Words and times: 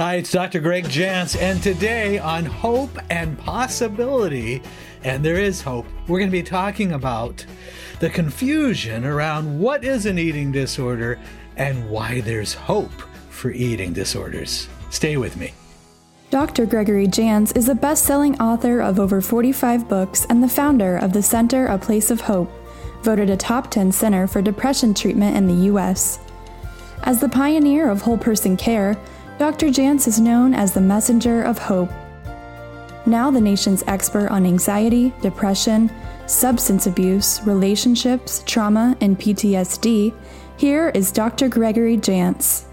Hi, 0.00 0.14
it's 0.14 0.30
Dr. 0.30 0.60
Greg 0.60 0.84
Jantz, 0.84 1.36
and 1.36 1.60
today 1.60 2.20
on 2.20 2.44
Hope 2.44 2.96
and 3.10 3.36
Possibility, 3.36 4.62
and 5.02 5.24
there 5.24 5.40
is 5.40 5.60
hope, 5.60 5.86
we're 6.06 6.20
going 6.20 6.30
to 6.30 6.36
be 6.36 6.40
talking 6.40 6.92
about 6.92 7.44
the 7.98 8.08
confusion 8.08 9.04
around 9.04 9.58
what 9.58 9.82
is 9.82 10.06
an 10.06 10.16
eating 10.16 10.52
disorder 10.52 11.18
and 11.56 11.90
why 11.90 12.20
there's 12.20 12.54
hope 12.54 12.92
for 13.28 13.50
eating 13.50 13.92
disorders. 13.92 14.68
Stay 14.90 15.16
with 15.16 15.36
me. 15.36 15.52
Dr. 16.30 16.64
Gregory 16.64 17.08
Jantz 17.08 17.56
is 17.56 17.68
a 17.68 17.74
best 17.74 18.04
selling 18.04 18.40
author 18.40 18.80
of 18.80 19.00
over 19.00 19.20
45 19.20 19.88
books 19.88 20.26
and 20.30 20.40
the 20.40 20.48
founder 20.48 20.96
of 20.96 21.12
the 21.12 21.22
Center 21.22 21.66
A 21.66 21.76
Place 21.76 22.12
of 22.12 22.20
Hope, 22.20 22.52
voted 23.02 23.30
a 23.30 23.36
top 23.36 23.68
10 23.68 23.90
center 23.90 24.28
for 24.28 24.42
depression 24.42 24.94
treatment 24.94 25.36
in 25.36 25.48
the 25.48 25.64
U.S. 25.64 26.20
As 27.02 27.20
the 27.20 27.28
pioneer 27.28 27.90
of 27.90 28.02
whole 28.02 28.18
person 28.18 28.56
care, 28.56 28.96
Dr. 29.38 29.68
Jantz 29.68 30.08
is 30.08 30.18
known 30.18 30.52
as 30.52 30.72
the 30.72 30.80
messenger 30.80 31.44
of 31.44 31.58
hope. 31.58 31.90
Now 33.06 33.30
the 33.30 33.40
nation's 33.40 33.84
expert 33.86 34.30
on 34.30 34.44
anxiety, 34.44 35.14
depression, 35.22 35.92
substance 36.26 36.88
abuse, 36.88 37.40
relationships, 37.46 38.42
trauma, 38.46 38.96
and 39.00 39.16
PTSD, 39.16 40.12
here 40.56 40.88
is 40.88 41.12
Dr. 41.12 41.48
Gregory 41.48 41.96
Jantz. 41.96 42.67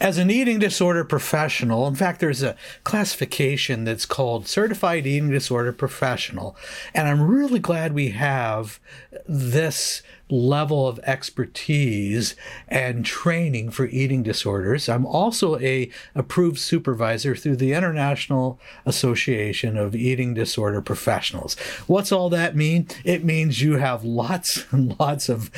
As 0.00 0.16
an 0.16 0.30
eating 0.30 0.60
disorder 0.60 1.02
professional, 1.02 1.88
in 1.88 1.96
fact, 1.96 2.20
there's 2.20 2.42
a 2.42 2.54
classification 2.84 3.82
that's 3.82 4.06
called 4.06 4.46
Certified 4.46 5.08
Eating 5.08 5.30
Disorder 5.30 5.72
Professional. 5.72 6.56
And 6.94 7.08
I'm 7.08 7.20
really 7.22 7.58
glad 7.58 7.92
we 7.92 8.10
have 8.10 8.78
this 9.26 10.02
level 10.30 10.86
of 10.86 10.98
expertise 11.00 12.36
and 12.68 13.04
training 13.04 13.70
for 13.70 13.86
eating 13.86 14.22
disorders. 14.22 14.88
I'm 14.88 15.06
also 15.06 15.58
a 15.58 15.90
approved 16.14 16.58
supervisor 16.58 17.34
through 17.34 17.56
the 17.56 17.72
International 17.72 18.60
Association 18.84 19.76
of 19.76 19.96
Eating 19.96 20.34
Disorder 20.34 20.82
Professionals. 20.82 21.58
What's 21.86 22.12
all 22.12 22.28
that 22.30 22.56
mean? 22.56 22.88
It 23.04 23.24
means 23.24 23.62
you 23.62 23.78
have 23.78 24.04
lots 24.04 24.66
and 24.70 24.98
lots 25.00 25.28
of 25.28 25.50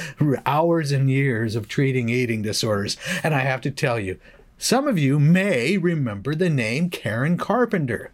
hours 0.46 0.92
and 0.92 1.10
years 1.10 1.56
of 1.56 1.68
treating 1.68 2.08
eating 2.08 2.42
disorders. 2.42 2.96
And 3.22 3.34
I 3.34 3.40
have 3.40 3.60
to 3.62 3.70
tell 3.70 3.98
you, 3.98 4.18
some 4.60 4.86
of 4.86 4.98
you 4.98 5.18
may 5.18 5.78
remember 5.78 6.34
the 6.34 6.50
name 6.50 6.90
Karen 6.90 7.38
Carpenter. 7.38 8.12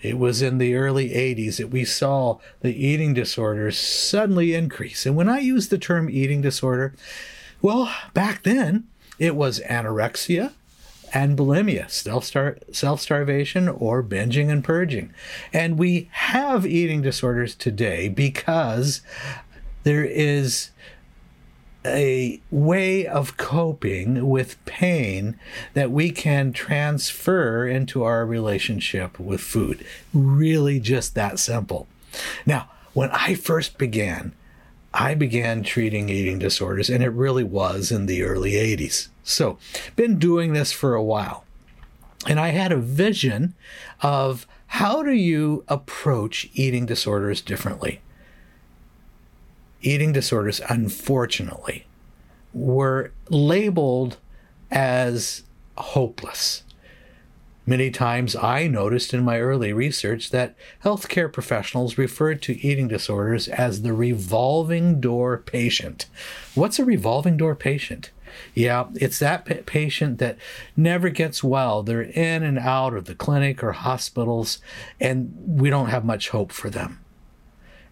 It 0.00 0.16
was 0.16 0.42
in 0.42 0.58
the 0.58 0.76
early 0.76 1.10
80s 1.10 1.56
that 1.56 1.70
we 1.70 1.84
saw 1.84 2.38
the 2.60 2.72
eating 2.72 3.14
disorders 3.14 3.76
suddenly 3.76 4.54
increase. 4.54 5.04
And 5.04 5.16
when 5.16 5.28
I 5.28 5.40
use 5.40 5.68
the 5.68 5.76
term 5.76 6.08
eating 6.08 6.40
disorder, 6.40 6.94
well, 7.60 7.92
back 8.14 8.44
then 8.44 8.86
it 9.18 9.34
was 9.34 9.58
anorexia 9.68 10.52
and 11.12 11.36
bulimia, 11.36 11.90
self 12.72 13.00
starvation, 13.00 13.68
or 13.68 14.04
binging 14.04 14.50
and 14.50 14.62
purging. 14.62 15.12
And 15.52 15.80
we 15.80 16.08
have 16.12 16.64
eating 16.64 17.02
disorders 17.02 17.56
today 17.56 18.08
because 18.08 19.02
there 19.82 20.04
is 20.04 20.70
a 21.84 22.40
way 22.50 23.06
of 23.06 23.36
coping 23.36 24.28
with 24.28 24.62
pain 24.64 25.38
that 25.74 25.90
we 25.90 26.10
can 26.10 26.52
transfer 26.52 27.66
into 27.66 28.02
our 28.02 28.26
relationship 28.26 29.18
with 29.18 29.40
food. 29.40 29.84
Really, 30.12 30.78
just 30.78 31.14
that 31.14 31.38
simple. 31.38 31.86
Now, 32.44 32.68
when 32.92 33.10
I 33.10 33.34
first 33.34 33.78
began, 33.78 34.32
I 34.92 35.14
began 35.14 35.62
treating 35.62 36.08
eating 36.08 36.38
disorders, 36.38 36.90
and 36.90 37.02
it 37.02 37.10
really 37.10 37.44
was 37.44 37.92
in 37.92 38.06
the 38.06 38.22
early 38.22 38.52
80s. 38.52 39.08
So, 39.22 39.58
been 39.96 40.18
doing 40.18 40.52
this 40.52 40.72
for 40.72 40.94
a 40.94 41.02
while. 41.02 41.44
And 42.26 42.38
I 42.38 42.48
had 42.48 42.72
a 42.72 42.76
vision 42.76 43.54
of 44.02 44.46
how 44.66 45.02
do 45.02 45.12
you 45.12 45.64
approach 45.68 46.50
eating 46.54 46.86
disorders 46.86 47.40
differently? 47.40 48.00
Eating 49.82 50.12
disorders, 50.12 50.60
unfortunately, 50.68 51.86
were 52.52 53.12
labeled 53.28 54.18
as 54.70 55.42
hopeless. 55.76 56.62
Many 57.66 57.90
times 57.90 58.34
I 58.34 58.66
noticed 58.66 59.14
in 59.14 59.22
my 59.22 59.38
early 59.38 59.72
research 59.72 60.30
that 60.30 60.56
healthcare 60.82 61.32
professionals 61.32 61.98
referred 61.98 62.42
to 62.42 62.58
eating 62.66 62.88
disorders 62.88 63.46
as 63.48 63.82
the 63.82 63.92
revolving 63.92 65.00
door 65.00 65.38
patient. 65.38 66.06
What's 66.54 66.78
a 66.78 66.84
revolving 66.84 67.36
door 67.36 67.54
patient? 67.54 68.10
Yeah, 68.54 68.86
it's 68.94 69.18
that 69.18 69.66
patient 69.66 70.18
that 70.18 70.36
never 70.76 71.10
gets 71.10 71.44
well. 71.44 71.82
They're 71.82 72.02
in 72.02 72.42
and 72.42 72.58
out 72.58 72.94
of 72.94 73.04
the 73.04 73.14
clinic 73.14 73.62
or 73.62 73.72
hospitals, 73.72 74.58
and 75.00 75.32
we 75.46 75.70
don't 75.70 75.90
have 75.90 76.04
much 76.04 76.30
hope 76.30 76.52
for 76.52 76.70
them. 76.70 77.00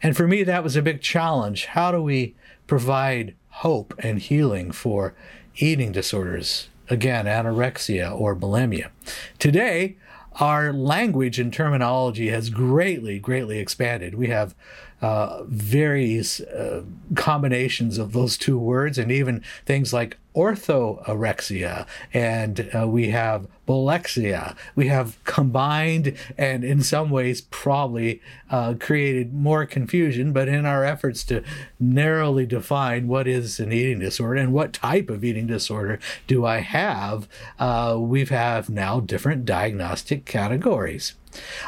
And 0.03 0.17
for 0.17 0.27
me, 0.27 0.43
that 0.45 0.63
was 0.63 0.77
a 0.77 0.83
big 0.83 1.01
challenge. 1.01 1.67
How 1.67 1.91
do 1.91 2.03
we 2.03 2.35
provide 2.67 3.35
hope 3.49 3.95
and 3.99 4.19
healing 4.19 4.71
for 4.71 5.15
eating 5.57 5.93
disorders? 5.93 6.69
Again, 6.91 7.27
anorexia 7.27 8.19
or 8.19 8.35
bulimia. 8.35 8.91
Today, 9.39 9.97
our 10.41 10.73
language 10.73 11.39
and 11.39 11.53
terminology 11.53 12.29
has 12.29 12.49
greatly, 12.49 13.19
greatly 13.19 13.59
expanded. 13.59 14.15
We 14.15 14.29
have 14.29 14.55
uh, 15.03 15.43
various 15.45 16.41
uh, 16.41 16.85
combinations 17.15 17.99
of 17.99 18.13
those 18.13 18.39
two 18.39 18.59
words, 18.59 18.99
and 18.99 19.13
even 19.13 19.43
things 19.67 19.93
like 19.93 20.17
orthorexia, 20.35 21.87
and 22.13 22.71
uh, 22.75 22.87
we 22.87 23.11
have 23.11 23.47
bulexia. 23.67 24.57
We 24.75 24.89
have 24.89 25.23
combined 25.25 26.17
and, 26.39 26.65
in 26.65 26.83
some 26.83 27.11
ways, 27.11 27.43
probably 27.43 28.23
uh, 28.51 28.75
created 28.79 29.35
more 29.35 29.67
confusion. 29.67 30.33
But 30.33 30.49
in 30.49 30.65
our 30.65 30.85
efforts 30.85 31.25
to 31.25 31.43
narrowly 31.79 32.47
define 32.47 33.09
what 33.09 33.27
is 33.27 33.61
an 33.61 33.73
eating 33.73 33.99
disorder 33.99 34.41
and 34.41 34.53
what 34.53 34.73
type 34.73 35.11
of 35.11 35.25
eating 35.25 35.47
disorder 35.47 35.99
do 36.27 36.47
I 36.47 36.59
have, 36.59 37.29
uh, 37.59 37.97
we 37.99 38.25
have 38.27 38.71
now 38.71 39.01
different 39.01 39.45
diagnostic 39.45 40.25
categories. 40.25 41.15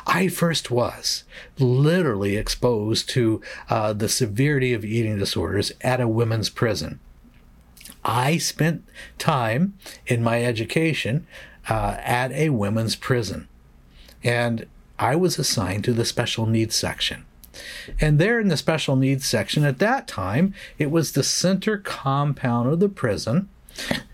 I 0.06 0.28
first 0.28 0.70
was 0.70 1.24
literally 1.58 2.36
exposed 2.36 3.10
to 3.10 3.42
uh, 3.68 3.92
the 3.92 4.08
severity 4.08 4.72
of 4.72 4.84
eating 4.84 5.18
disorders 5.18 5.72
at 5.82 6.00
a 6.00 6.08
women's 6.08 6.48
prison. 6.48 6.98
I 8.04 8.38
spent 8.38 8.84
time 9.18 9.74
in 10.06 10.22
my 10.22 10.44
education 10.44 11.26
uh, 11.68 11.96
at 12.00 12.32
a 12.32 12.50
women's 12.50 12.96
prison, 12.96 13.48
and 14.24 14.66
I 14.98 15.16
was 15.16 15.38
assigned 15.38 15.84
to 15.84 15.92
the 15.92 16.04
special 16.04 16.46
needs 16.46 16.74
section. 16.74 17.24
And 18.00 18.18
there 18.18 18.40
in 18.40 18.48
the 18.48 18.56
special 18.56 18.96
needs 18.96 19.26
section, 19.26 19.64
at 19.64 19.78
that 19.78 20.06
time, 20.06 20.54
it 20.78 20.90
was 20.90 21.12
the 21.12 21.22
center 21.22 21.78
compound 21.78 22.72
of 22.72 22.80
the 22.80 22.88
prison, 22.88 23.48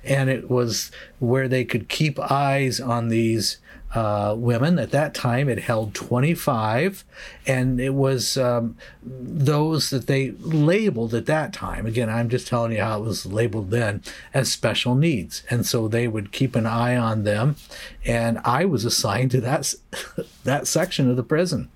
and 0.05 0.31
it 0.31 0.51
was 0.51 0.91
where 1.19 1.49
they 1.49 1.65
could 1.65 1.89
keep 1.89 2.19
eyes 2.19 2.81
on 2.81 3.09
these 3.09 3.59
uh, 3.97 4.35
women. 4.37 4.79
At 4.79 4.91
that 4.91 5.15
time, 5.15 5.49
it 5.49 5.61
held 5.61 5.95
25, 5.95 7.03
and 7.47 7.81
it 7.81 7.95
was 7.95 8.37
um, 8.37 8.77
those 9.03 9.89
that 9.89 10.07
they 10.07 10.33
labeled 10.33 11.15
at 11.15 11.25
that 11.27 11.55
time. 11.55 11.87
Again, 11.87 12.11
I'm 12.11 12.29
just 12.29 12.47
telling 12.47 12.73
you 12.73 12.83
how 12.83 12.99
it 13.01 13.05
was 13.05 13.25
labeled 13.25 13.71
then 13.71 14.03
as 14.35 14.53
special 14.53 14.95
needs. 14.95 15.43
And 15.49 15.65
so 15.65 15.89
they 15.89 16.07
would 16.09 16.31
keep 16.31 16.55
an 16.55 16.67
eye 16.67 16.95
on 16.95 17.25
them, 17.25 17.57
and 18.05 18.39
I 18.45 18.67
was 18.67 18.85
assigned 18.85 19.31
to 19.31 19.41
that, 19.41 19.73
that 20.45 20.67
section 20.67 21.09
of 21.09 21.17
the 21.17 21.23
prison. 21.23 21.71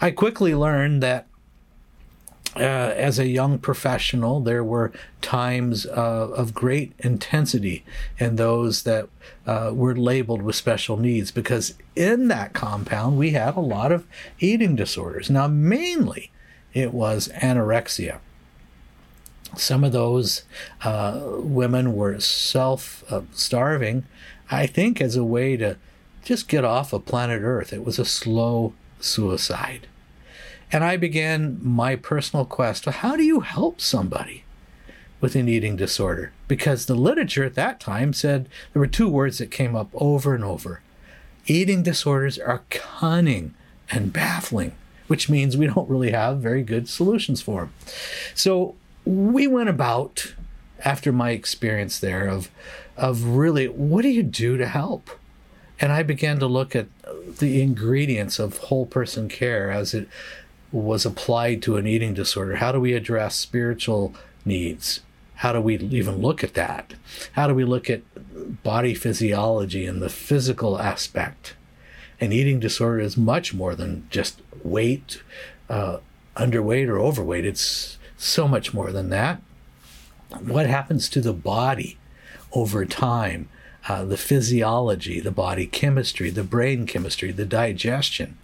I 0.00 0.12
quickly 0.12 0.54
learned 0.54 1.02
that 1.02 1.26
uh, 2.56 2.94
as 2.96 3.18
a 3.18 3.26
young 3.26 3.58
professional, 3.58 4.40
there 4.40 4.64
were 4.64 4.92
times 5.20 5.86
uh, 5.86 6.30
of 6.34 6.54
great 6.54 6.92
intensity 6.98 7.84
in 8.18 8.36
those 8.36 8.84
that 8.84 9.08
uh, 9.46 9.72
were 9.74 9.94
labeled 9.94 10.42
with 10.42 10.56
special 10.56 10.96
needs 10.96 11.30
because 11.30 11.74
in 11.94 12.28
that 12.28 12.52
compound 12.52 13.18
we 13.18 13.30
had 13.30 13.56
a 13.56 13.60
lot 13.60 13.92
of 13.92 14.06
eating 14.38 14.74
disorders. 14.74 15.28
Now, 15.30 15.46
mainly 15.46 16.30
it 16.72 16.92
was 16.92 17.28
anorexia. 17.28 18.18
Some 19.56 19.84
of 19.84 19.92
those 19.92 20.42
uh, 20.82 21.20
women 21.38 21.94
were 21.94 22.20
self 22.20 23.04
starving, 23.32 24.04
I 24.50 24.66
think, 24.66 25.00
as 25.00 25.16
a 25.16 25.24
way 25.24 25.56
to 25.56 25.76
just 26.24 26.48
get 26.48 26.64
off 26.64 26.92
of 26.92 27.06
planet 27.06 27.42
Earth. 27.42 27.72
It 27.72 27.84
was 27.84 27.98
a 27.98 28.04
slow 28.04 28.74
suicide. 29.00 29.86
And 30.72 30.82
I 30.82 30.96
began 30.96 31.58
my 31.62 31.96
personal 31.96 32.44
quest 32.44 32.84
how 32.84 33.16
do 33.16 33.22
you 33.22 33.40
help 33.40 33.80
somebody 33.80 34.44
with 35.20 35.34
an 35.34 35.48
eating 35.48 35.76
disorder? 35.76 36.32
Because 36.48 36.86
the 36.86 36.94
literature 36.94 37.44
at 37.44 37.54
that 37.54 37.80
time 37.80 38.12
said 38.12 38.48
there 38.72 38.80
were 38.80 38.86
two 38.86 39.08
words 39.08 39.38
that 39.38 39.50
came 39.50 39.76
up 39.76 39.88
over 39.94 40.34
and 40.34 40.44
over 40.44 40.80
eating 41.46 41.82
disorders 41.82 42.38
are 42.38 42.64
cunning 42.70 43.54
and 43.90 44.12
baffling, 44.12 44.72
which 45.06 45.28
means 45.28 45.56
we 45.56 45.66
don't 45.66 45.88
really 45.88 46.10
have 46.10 46.38
very 46.38 46.62
good 46.62 46.88
solutions 46.88 47.40
for 47.40 47.62
them. 47.62 47.72
So 48.34 48.74
we 49.04 49.46
went 49.46 49.68
about, 49.68 50.34
after 50.84 51.12
my 51.12 51.30
experience 51.30 51.98
there, 51.98 52.28
of 52.28 52.50
of 52.96 53.24
really 53.24 53.66
what 53.68 54.02
do 54.02 54.08
you 54.08 54.22
do 54.22 54.56
to 54.56 54.66
help? 54.66 55.10
And 55.78 55.92
I 55.92 56.02
began 56.02 56.38
to 56.38 56.46
look 56.46 56.74
at 56.74 56.86
the 57.38 57.60
ingredients 57.60 58.38
of 58.38 58.56
whole 58.56 58.86
person 58.86 59.28
care 59.28 59.70
as 59.70 59.92
it 59.92 60.08
was 60.72 61.06
applied 61.06 61.62
to 61.62 61.76
an 61.76 61.86
eating 61.86 62.14
disorder. 62.14 62.56
How 62.56 62.72
do 62.72 62.80
we 62.80 62.94
address 62.94 63.36
spiritual 63.36 64.14
needs? 64.44 65.00
How 65.36 65.52
do 65.52 65.60
we 65.60 65.76
even 65.76 66.22
look 66.22 66.42
at 66.42 66.54
that? 66.54 66.94
How 67.32 67.46
do 67.46 67.54
we 67.54 67.64
look 67.64 67.90
at 67.90 68.02
body 68.62 68.94
physiology 68.94 69.86
and 69.86 70.00
the 70.00 70.08
physical 70.08 70.78
aspect? 70.78 71.54
An 72.20 72.32
eating 72.32 72.58
disorder 72.58 73.00
is 73.00 73.16
much 73.16 73.52
more 73.52 73.74
than 73.74 74.06
just 74.10 74.40
weight, 74.64 75.22
uh, 75.68 75.98
underweight, 76.36 76.88
or 76.88 76.98
overweight. 76.98 77.44
It's 77.44 77.98
so 78.16 78.48
much 78.48 78.72
more 78.72 78.92
than 78.92 79.10
that. 79.10 79.42
What 80.40 80.66
happens 80.66 81.08
to 81.10 81.20
the 81.20 81.34
body 81.34 81.98
over 82.52 82.84
time? 82.86 83.48
Uh, 83.88 84.04
the 84.04 84.16
physiology, 84.16 85.20
the 85.20 85.30
body 85.30 85.66
chemistry, 85.66 86.30
the 86.30 86.42
brain 86.42 86.86
chemistry, 86.86 87.30
the 87.30 87.44
digestion. 87.44 88.36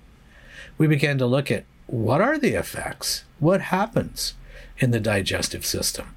We 0.78 0.86
began 0.86 1.19
to 1.19 1.26
look 1.26 1.50
at 1.50 1.64
what 1.87 2.20
are 2.20 2.38
the 2.38 2.55
effects? 2.55 3.25
What 3.38 3.61
happens 3.61 4.34
in 4.79 4.90
the 4.90 5.00
digestive 5.00 5.64
system? 5.67 6.14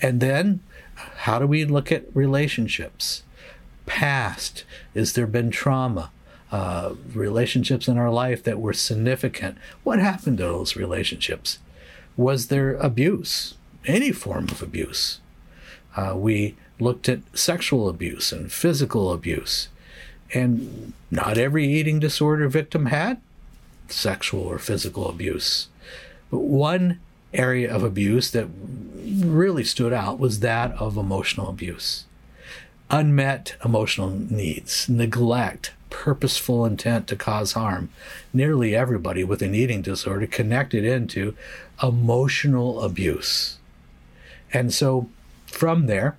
And 0.00 0.20
then 0.20 0.60
how 0.94 1.38
do 1.38 1.46
we 1.46 1.64
look 1.64 1.92
at 1.92 2.14
relationships? 2.14 3.22
Past, 3.86 4.64
is 4.94 5.12
there 5.12 5.26
been 5.26 5.50
trauma? 5.50 6.10
Uh, 6.50 6.94
relationships 7.12 7.88
in 7.88 7.98
our 7.98 8.10
life 8.10 8.42
that 8.44 8.60
were 8.60 8.72
significant. 8.72 9.58
What 9.82 9.98
happened 9.98 10.38
to 10.38 10.44
those 10.44 10.76
relationships? 10.76 11.58
Was 12.16 12.46
there 12.46 12.74
abuse? 12.76 13.54
Any 13.84 14.12
form 14.12 14.44
of 14.44 14.62
abuse? 14.62 15.20
Uh, 15.96 16.14
we 16.16 16.54
looked 16.78 17.08
at 17.08 17.20
sexual 17.36 17.88
abuse 17.88 18.32
and 18.32 18.52
physical 18.52 19.12
abuse. 19.12 19.68
And 20.32 20.92
not 21.10 21.38
every 21.38 21.66
eating 21.66 21.98
disorder 21.98 22.48
victim 22.48 22.86
had 22.86 23.20
sexual 23.92 24.42
or 24.42 24.58
physical 24.58 25.08
abuse. 25.08 25.68
But 26.30 26.40
one 26.40 27.00
area 27.32 27.72
of 27.72 27.82
abuse 27.82 28.30
that 28.30 28.48
really 29.04 29.64
stood 29.64 29.92
out 29.92 30.18
was 30.18 30.40
that 30.40 30.72
of 30.72 30.96
emotional 30.96 31.48
abuse. 31.48 32.04
Unmet 32.90 33.56
emotional 33.64 34.10
needs, 34.10 34.88
neglect, 34.88 35.72
purposeful 35.90 36.64
intent 36.64 37.08
to 37.08 37.16
cause 37.16 37.52
harm. 37.52 37.90
Nearly 38.32 38.74
everybody 38.74 39.24
with 39.24 39.42
an 39.42 39.54
eating 39.54 39.82
disorder 39.82 40.26
connected 40.26 40.84
into 40.84 41.34
emotional 41.82 42.80
abuse. 42.82 43.58
And 44.52 44.72
so 44.72 45.08
from 45.46 45.86
there, 45.86 46.16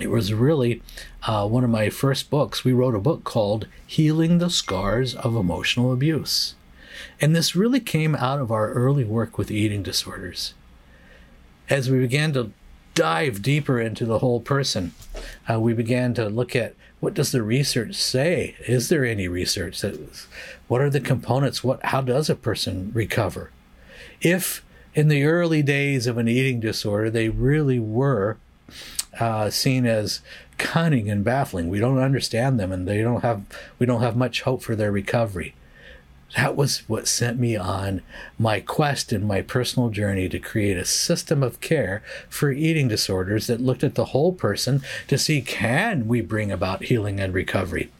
it 0.00 0.10
was 0.10 0.34
really 0.34 0.82
uh, 1.22 1.46
one 1.46 1.64
of 1.64 1.70
my 1.70 1.88
first 1.88 2.28
books. 2.28 2.64
We 2.64 2.72
wrote 2.72 2.94
a 2.94 3.00
book 3.00 3.24
called 3.24 3.68
Healing 3.86 4.38
the 4.38 4.50
Scars 4.50 5.14
of 5.14 5.36
Emotional 5.36 5.92
Abuse. 5.92 6.54
And 7.20 7.34
this 7.34 7.54
really 7.54 7.80
came 7.80 8.14
out 8.14 8.40
of 8.40 8.50
our 8.50 8.72
early 8.72 9.04
work 9.04 9.38
with 9.38 9.50
eating 9.50 9.82
disorders. 9.82 10.54
As 11.70 11.90
we 11.90 11.98
began 11.98 12.32
to 12.32 12.52
dive 12.94 13.42
deeper 13.42 13.80
into 13.80 14.04
the 14.04 14.18
whole 14.18 14.40
person, 14.40 14.94
uh, 15.50 15.60
we 15.60 15.72
began 15.72 16.14
to 16.14 16.28
look 16.28 16.54
at 16.56 16.74
what 17.00 17.14
does 17.14 17.32
the 17.32 17.42
research 17.42 17.94
say? 17.94 18.56
Is 18.66 18.88
there 18.88 19.04
any 19.04 19.28
research 19.28 19.80
that 19.82 19.98
what 20.68 20.80
are 20.80 20.90
the 20.90 21.00
components? 21.00 21.62
What 21.62 21.84
how 21.86 22.00
does 22.00 22.30
a 22.30 22.34
person 22.34 22.90
recover? 22.94 23.50
If 24.20 24.64
in 24.94 25.08
the 25.08 25.24
early 25.24 25.62
days 25.62 26.06
of 26.06 26.18
an 26.18 26.28
eating 26.28 26.60
disorder 26.60 27.10
they 27.10 27.28
really 27.28 27.78
were 27.78 28.38
uh, 29.20 29.50
seen 29.50 29.86
as 29.86 30.20
cunning 30.58 31.10
and 31.10 31.24
baffling, 31.24 31.68
we 31.68 31.80
don't 31.80 31.98
understand 31.98 32.58
them, 32.58 32.72
and 32.72 32.86
they 32.86 33.02
don't 33.02 33.22
have 33.22 33.44
we 33.78 33.86
don't 33.86 34.02
have 34.02 34.16
much 34.16 34.42
hope 34.42 34.62
for 34.62 34.76
their 34.76 34.92
recovery 34.92 35.54
that 36.36 36.56
was 36.56 36.88
what 36.88 37.06
sent 37.06 37.38
me 37.38 37.56
on 37.56 38.02
my 38.38 38.60
quest 38.60 39.12
and 39.12 39.26
my 39.26 39.40
personal 39.40 39.88
journey 39.88 40.28
to 40.28 40.38
create 40.38 40.76
a 40.76 40.84
system 40.84 41.42
of 41.42 41.60
care 41.60 42.02
for 42.28 42.50
eating 42.50 42.88
disorders 42.88 43.46
that 43.46 43.60
looked 43.60 43.84
at 43.84 43.94
the 43.94 44.06
whole 44.06 44.32
person 44.32 44.82
to 45.06 45.16
see 45.16 45.40
can 45.40 46.08
we 46.08 46.20
bring 46.20 46.50
about 46.50 46.84
healing 46.84 47.20
and 47.20 47.32
recovery. 47.32 47.90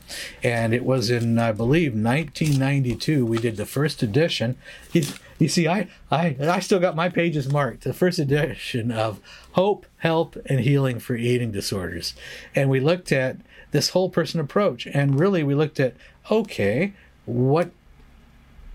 And 0.42 0.74
it 0.74 0.84
was 0.84 1.10
in, 1.10 1.38
I 1.38 1.52
believe, 1.52 1.92
1992 1.92 3.24
we 3.24 3.38
did 3.38 3.56
the 3.56 3.66
first 3.66 4.02
edition. 4.02 4.56
You, 4.92 5.48
see, 5.48 5.68
I, 5.68 5.88
I, 6.10 6.36
I 6.40 6.60
still 6.60 6.80
got 6.80 6.96
my 6.96 7.08
pages 7.08 7.50
marked. 7.50 7.84
The 7.84 7.92
first 7.92 8.18
edition 8.18 8.90
of 8.90 9.20
Hope, 9.52 9.86
Help, 9.98 10.36
and 10.46 10.60
Healing 10.60 10.98
for 10.98 11.14
Eating 11.14 11.52
Disorders. 11.52 12.14
And 12.54 12.68
we 12.68 12.80
looked 12.80 13.12
at 13.12 13.36
this 13.70 13.90
whole 13.90 14.10
person 14.10 14.40
approach. 14.40 14.86
And 14.86 15.18
really, 15.18 15.42
we 15.42 15.54
looked 15.54 15.80
at 15.80 15.94
okay, 16.30 16.94
what 17.26 17.70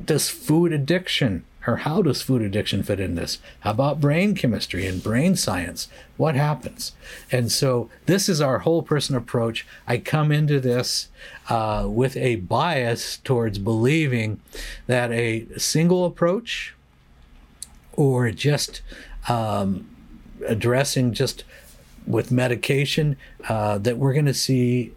does 0.04 0.30
food 0.30 0.72
addiction 0.72 1.46
or 1.68 1.78
how 1.78 2.02
does 2.02 2.22
food 2.22 2.42
addiction 2.42 2.84
fit 2.84 3.00
in 3.00 3.16
this? 3.16 3.38
How 3.60 3.72
about 3.72 4.00
brain 4.00 4.34
chemistry 4.34 4.88
and 4.88 5.04
brain 5.04 5.36
science? 5.36 5.88
What 6.18 6.36
happens? 6.36 6.94
And 7.32 7.52
so 7.52 7.90
this 8.06 8.30
is 8.30 8.42
our 8.42 8.60
whole 8.60 8.82
person 8.82 9.16
approach. 9.16 9.68
I 9.86 9.98
come 9.98 10.32
into 10.32 10.60
this 10.60 11.10
uh, 11.50 11.86
with 11.88 12.16
a 12.18 12.38
bias 12.38 13.18
towards 13.18 13.60
believing 13.60 14.40
that 14.88 15.12
a 15.12 15.48
single 15.58 16.06
approach 16.06 16.76
or 17.94 18.32
just 18.32 18.82
um, 19.28 19.88
addressing 20.48 21.14
just 21.14 21.44
with 22.08 22.32
medication 22.32 23.18
uh, 23.48 23.78
that 23.78 23.98
we're 23.98 24.14
going 24.14 24.26
to 24.26 24.34
see 24.34 24.94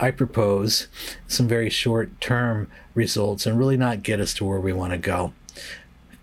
I 0.00 0.10
propose 0.10 0.88
some 1.28 1.46
very 1.46 1.68
short 1.68 2.20
term 2.22 2.70
results 3.00 3.46
and 3.46 3.58
really 3.58 3.76
not 3.76 4.02
get 4.02 4.20
us 4.20 4.34
to 4.34 4.44
where 4.44 4.60
we 4.60 4.72
want 4.72 4.92
to 4.92 4.98
go. 4.98 5.32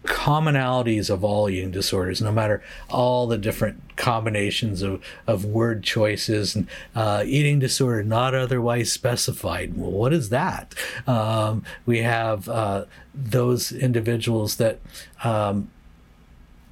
Commonalities 0.03 1.09
of 1.09 1.23
all 1.23 1.49
eating 1.49 1.71
disorders, 1.71 2.21
no 2.21 2.31
matter 2.31 2.61
all 2.89 3.27
the 3.27 3.37
different 3.37 3.81
combinations 3.97 4.81
of, 4.81 5.03
of 5.25 5.43
word 5.43 5.83
choices 5.83 6.55
and 6.55 6.67
uh, 6.95 7.23
eating 7.25 7.59
disorder 7.59 8.03
not 8.03 8.33
otherwise 8.33 8.91
specified. 8.91 9.75
Well, 9.75 9.91
what 9.91 10.13
is 10.13 10.29
that? 10.29 10.75
Um, 11.07 11.63
we 11.85 11.99
have 12.03 12.47
uh, 12.47 12.85
those 13.13 13.71
individuals 13.71 14.55
that 14.57 14.79
um, 15.23 15.69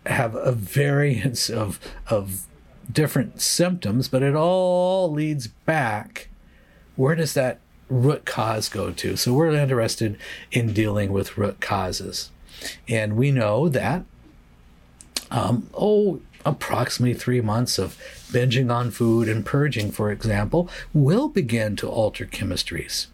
have 0.06 0.36
a 0.36 0.52
variance 0.52 1.50
of, 1.50 1.80
of 2.08 2.46
different 2.90 3.42
symptoms, 3.42 4.08
but 4.08 4.22
it 4.22 4.36
all 4.36 5.12
leads 5.12 5.48
back 5.48 6.30
where 6.96 7.16
does 7.16 7.34
that 7.34 7.60
root 7.90 8.26
cause 8.26 8.70
go 8.70 8.92
to? 8.92 9.16
So 9.16 9.34
we're 9.34 9.52
interested 9.52 10.18
in 10.52 10.74
dealing 10.74 11.12
with 11.12 11.38
root 11.38 11.60
causes. 11.62 12.32
And 12.88 13.16
we 13.16 13.32
know 13.32 13.70
that, 13.70 14.04
um, 15.32 15.70
oh, 15.74 16.22
approximately 16.46 17.16
three 17.16 17.42
months 17.42 17.80
of 17.80 17.98
binging 18.32 18.72
on 18.72 18.92
food 18.92 19.28
and 19.28 19.46
purging, 19.46 19.92
for 19.92 20.12
example, 20.12 20.70
will 20.94 21.28
begin 21.28 21.76
to 21.78 21.90
alter 21.90 22.26
chemistries. 22.26 23.08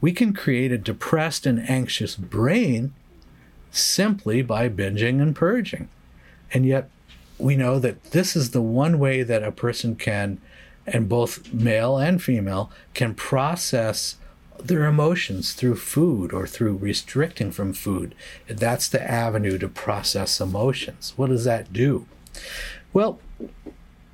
We 0.00 0.12
can 0.12 0.32
create 0.32 0.72
a 0.72 0.78
depressed 0.78 1.46
and 1.46 1.68
anxious 1.68 2.16
brain 2.16 2.94
simply 3.70 4.40
by 4.42 4.68
binging 4.68 5.20
and 5.20 5.36
purging. 5.36 5.88
And 6.52 6.64
yet, 6.64 6.88
we 7.38 7.56
know 7.56 7.78
that 7.78 8.02
this 8.10 8.34
is 8.34 8.50
the 8.50 8.62
one 8.62 8.98
way 8.98 9.22
that 9.22 9.42
a 9.42 9.52
person 9.52 9.94
can 9.94 10.40
and 10.92 11.08
both 11.08 11.52
male 11.52 11.98
and 11.98 12.22
female 12.22 12.70
can 12.94 13.14
process 13.14 14.16
their 14.58 14.86
emotions 14.86 15.52
through 15.52 15.76
food 15.76 16.32
or 16.32 16.46
through 16.46 16.76
restricting 16.76 17.50
from 17.50 17.72
food. 17.72 18.14
That's 18.48 18.88
the 18.88 19.02
avenue 19.02 19.58
to 19.58 19.68
process 19.68 20.40
emotions. 20.40 21.12
What 21.16 21.28
does 21.28 21.44
that 21.44 21.72
do? 21.72 22.06
Well, 22.92 23.20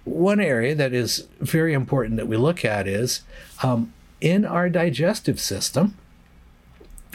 one 0.05 0.41
area 0.41 0.75
that 0.75 0.93
is 0.93 1.27
very 1.41 1.73
important 1.73 2.17
that 2.17 2.29
we 2.29 2.37
look 2.37 2.65
at 2.65 2.87
is 2.87 3.23
um, 3.63 3.93
in 4.21 4.45
our 4.45 4.69
digestive 4.69 5.41
system, 5.41 5.97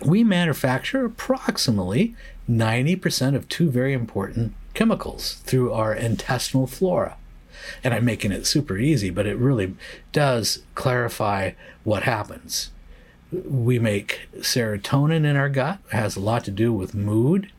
we 0.04 0.24
manufacture 0.24 1.06
approximately 1.06 2.16
90% 2.50 3.36
of 3.36 3.48
two 3.48 3.70
very 3.70 3.94
important 3.94 4.54
chemicals 4.74 5.36
through 5.46 5.72
our 5.72 5.94
intestinal 5.94 6.66
flora 6.66 7.18
and 7.84 7.94
I'm 7.94 8.06
making 8.06 8.32
it 8.32 8.46
super 8.46 8.78
easy, 8.78 9.10
but 9.10 9.26
it 9.26 9.38
really 9.38 9.76
does 10.12 10.64
clarify 10.76 11.52
what 11.84 12.04
happens. 12.04 12.72
We 13.32 13.78
make 13.80 14.28
serotonin 14.38 15.26
in 15.26 15.36
our 15.36 15.50
gut, 15.50 15.80
it 15.92 15.96
has 15.96 16.16
a 16.16 16.20
lot 16.22 16.44
to 16.46 16.52
do 16.52 16.74
with 16.74 16.96
mood 16.96 17.52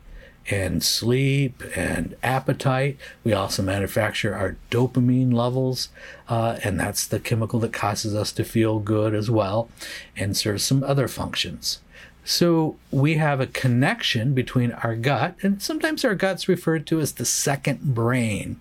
and 0.49 0.83
sleep 0.83 1.61
and 1.75 2.15
appetite. 2.23 2.97
We 3.23 3.33
also 3.33 3.61
manufacture 3.61 4.35
our 4.35 4.57
dopamine 4.69 5.33
levels, 5.33 5.89
uh, 6.27 6.57
and 6.63 6.79
that's 6.79 7.05
the 7.05 7.19
chemical 7.19 7.59
that 7.59 7.73
causes 7.73 8.15
us 8.15 8.31
to 8.33 8.43
feel 8.43 8.79
good 8.79 9.13
as 9.13 9.29
well, 9.29 9.69
and 10.17 10.35
serves 10.35 10.63
some 10.63 10.83
other 10.83 11.07
functions. 11.07 11.79
So 12.23 12.77
we 12.91 13.15
have 13.15 13.39
a 13.39 13.47
connection 13.47 14.33
between 14.33 14.71
our 14.71 14.95
gut, 14.95 15.35
and 15.41 15.61
sometimes 15.61 16.05
our 16.05 16.15
gut's 16.15 16.47
referred 16.47 16.85
to 16.87 16.99
as 16.99 17.13
the 17.13 17.25
second 17.25 17.95
brain, 17.95 18.59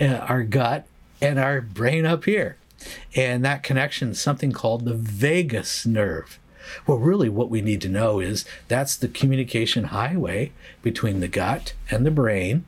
uh, 0.00 0.06
our 0.06 0.42
gut 0.42 0.86
and 1.20 1.38
our 1.38 1.60
brain 1.60 2.06
up 2.06 2.24
here. 2.24 2.56
And 3.14 3.44
that 3.44 3.62
connection 3.62 4.10
is 4.10 4.20
something 4.20 4.52
called 4.52 4.84
the 4.84 4.94
vagus 4.94 5.86
nerve. 5.86 6.38
Well, 6.86 6.98
really, 6.98 7.28
what 7.28 7.50
we 7.50 7.60
need 7.60 7.80
to 7.82 7.88
know 7.88 8.20
is 8.20 8.44
that's 8.68 8.96
the 8.96 9.08
communication 9.08 9.84
highway 9.84 10.52
between 10.82 11.20
the 11.20 11.28
gut 11.28 11.74
and 11.90 12.06
the 12.06 12.10
brain. 12.10 12.64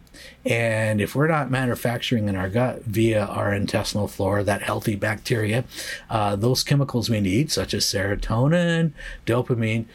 And 0.46 1.00
if 1.00 1.14
we're 1.14 1.28
not 1.28 1.50
manufacturing 1.50 2.28
in 2.28 2.36
our 2.36 2.48
gut 2.48 2.84
via 2.84 3.24
our 3.24 3.52
intestinal 3.52 4.08
flora 4.08 4.44
that 4.44 4.62
healthy 4.62 4.94
bacteria, 4.94 5.64
uh, 6.08 6.36
those 6.36 6.62
chemicals 6.62 7.10
we 7.10 7.20
need, 7.20 7.50
such 7.50 7.74
as 7.74 7.84
serotonin, 7.84 8.92
dopamine, 9.26 9.86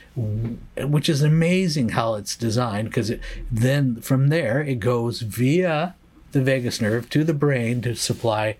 which 0.78 1.08
is 1.08 1.22
amazing 1.22 1.90
how 1.90 2.16
it's 2.16 2.36
designed, 2.36 2.90
because 2.90 3.10
it, 3.10 3.22
then 3.50 4.02
from 4.02 4.28
there 4.28 4.62
it 4.62 4.80
goes 4.80 5.22
via 5.22 5.96
the 6.32 6.42
vagus 6.42 6.82
nerve 6.82 7.10
to 7.10 7.24
the 7.24 7.34
brain 7.34 7.82
to 7.82 7.96
supply 7.96 8.56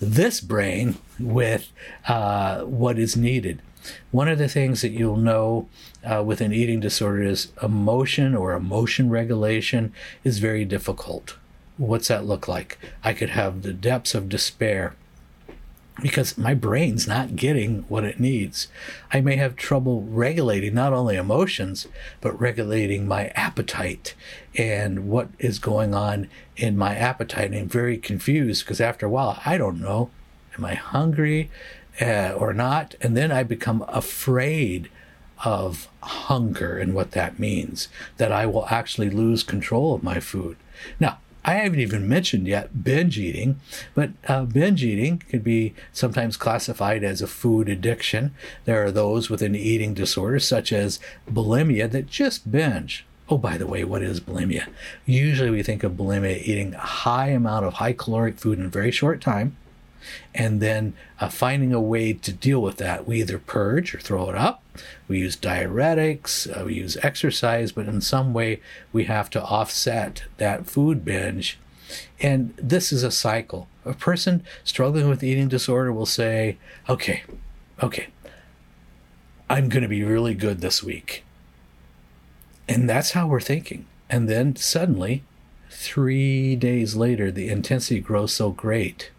this 0.00 0.40
brain 0.40 0.96
with 1.18 1.70
uh, 2.08 2.62
what 2.62 2.98
is 2.98 3.16
needed. 3.16 3.60
One 4.10 4.28
of 4.28 4.38
the 4.38 4.48
things 4.48 4.82
that 4.82 4.90
you'll 4.90 5.16
know 5.16 5.68
uh, 6.04 6.22
with 6.24 6.40
an 6.40 6.52
eating 6.52 6.80
disorder 6.80 7.22
is 7.22 7.52
emotion 7.62 8.34
or 8.34 8.52
emotion 8.52 9.10
regulation 9.10 9.92
is 10.24 10.38
very 10.38 10.64
difficult. 10.64 11.36
What's 11.76 12.08
that 12.08 12.26
look 12.26 12.46
like? 12.46 12.78
I 13.02 13.12
could 13.12 13.30
have 13.30 13.62
the 13.62 13.72
depths 13.72 14.14
of 14.14 14.28
despair 14.28 14.94
because 16.02 16.38
my 16.38 16.54
brain's 16.54 17.06
not 17.06 17.36
getting 17.36 17.84
what 17.88 18.04
it 18.04 18.20
needs. 18.20 18.68
I 19.12 19.20
may 19.20 19.36
have 19.36 19.56
trouble 19.56 20.02
regulating 20.02 20.74
not 20.74 20.92
only 20.92 21.16
emotions, 21.16 21.86
but 22.20 22.38
regulating 22.40 23.06
my 23.06 23.28
appetite 23.28 24.14
and 24.56 25.08
what 25.08 25.28
is 25.38 25.58
going 25.58 25.94
on 25.94 26.28
in 26.56 26.76
my 26.76 26.94
appetite. 26.94 27.46
And 27.46 27.54
I'm 27.54 27.68
very 27.68 27.98
confused 27.98 28.64
because 28.64 28.80
after 28.80 29.06
a 29.06 29.10
while, 29.10 29.40
I 29.44 29.58
don't 29.58 29.80
know. 29.80 30.10
Am 30.56 30.64
I 30.64 30.74
hungry? 30.74 31.50
Uh, 32.00 32.34
or 32.36 32.52
not. 32.52 32.94
And 33.00 33.16
then 33.16 33.30
I 33.30 33.42
become 33.42 33.84
afraid 33.88 34.90
of 35.44 35.88
hunger 36.02 36.78
and 36.78 36.94
what 36.94 37.12
that 37.12 37.38
means, 37.38 37.88
that 38.18 38.32
I 38.32 38.46
will 38.46 38.66
actually 38.68 39.10
lose 39.10 39.42
control 39.42 39.94
of 39.94 40.02
my 40.02 40.20
food. 40.20 40.56
Now, 40.98 41.18
I 41.42 41.54
haven't 41.54 41.80
even 41.80 42.06
mentioned 42.06 42.46
yet 42.46 42.84
binge 42.84 43.18
eating, 43.18 43.60
but 43.94 44.10
uh, 44.28 44.44
binge 44.44 44.84
eating 44.84 45.22
could 45.30 45.42
be 45.42 45.74
sometimes 45.92 46.36
classified 46.36 47.02
as 47.02 47.22
a 47.22 47.26
food 47.26 47.70
addiction. 47.70 48.34
There 48.66 48.84
are 48.84 48.90
those 48.90 49.30
with 49.30 49.40
an 49.40 49.54
eating 49.54 49.94
disorder, 49.94 50.38
such 50.38 50.70
as 50.72 51.00
bulimia, 51.30 51.90
that 51.90 52.08
just 52.08 52.52
binge. 52.52 53.06
Oh, 53.30 53.38
by 53.38 53.56
the 53.56 53.66
way, 53.66 53.84
what 53.84 54.02
is 54.02 54.20
bulimia? 54.20 54.66
Usually 55.06 55.50
we 55.50 55.62
think 55.62 55.82
of 55.82 55.92
bulimia 55.92 56.42
eating 56.42 56.74
a 56.74 56.78
high 56.78 57.28
amount 57.28 57.64
of 57.64 57.74
high 57.74 57.94
caloric 57.94 58.36
food 58.36 58.58
in 58.58 58.66
a 58.66 58.68
very 58.68 58.90
short 58.90 59.22
time 59.22 59.56
and 60.34 60.60
then 60.60 60.94
uh, 61.20 61.28
finding 61.28 61.72
a 61.72 61.80
way 61.80 62.12
to 62.12 62.32
deal 62.32 62.60
with 62.60 62.76
that. 62.78 63.06
We 63.06 63.20
either 63.20 63.38
purge 63.38 63.94
or 63.94 64.00
throw 64.00 64.28
it 64.30 64.36
up. 64.36 64.62
We 65.08 65.18
use 65.18 65.36
diuretics, 65.36 66.46
uh, 66.48 66.64
we 66.64 66.74
use 66.74 66.96
exercise, 67.02 67.72
but 67.72 67.86
in 67.86 68.00
some 68.00 68.32
way 68.32 68.60
we 68.92 69.04
have 69.04 69.30
to 69.30 69.42
offset 69.42 70.24
that 70.38 70.66
food 70.66 71.04
binge. 71.04 71.58
And 72.20 72.54
this 72.56 72.92
is 72.92 73.02
a 73.02 73.10
cycle. 73.10 73.68
A 73.84 73.94
person 73.94 74.44
struggling 74.62 75.08
with 75.08 75.24
eating 75.24 75.48
disorder 75.48 75.92
will 75.92 76.06
say, 76.06 76.56
okay, 76.88 77.24
okay, 77.82 78.08
I'm 79.48 79.68
going 79.68 79.82
to 79.82 79.88
be 79.88 80.04
really 80.04 80.34
good 80.34 80.60
this 80.60 80.82
week. 80.82 81.24
And 82.68 82.88
that's 82.88 83.12
how 83.12 83.26
we're 83.26 83.40
thinking. 83.40 83.86
And 84.08 84.28
then 84.28 84.54
suddenly, 84.54 85.24
three 85.70 86.54
days 86.54 86.94
later, 86.94 87.32
the 87.32 87.48
intensity 87.48 88.00
grows 88.00 88.32
so 88.32 88.50
great 88.50 89.10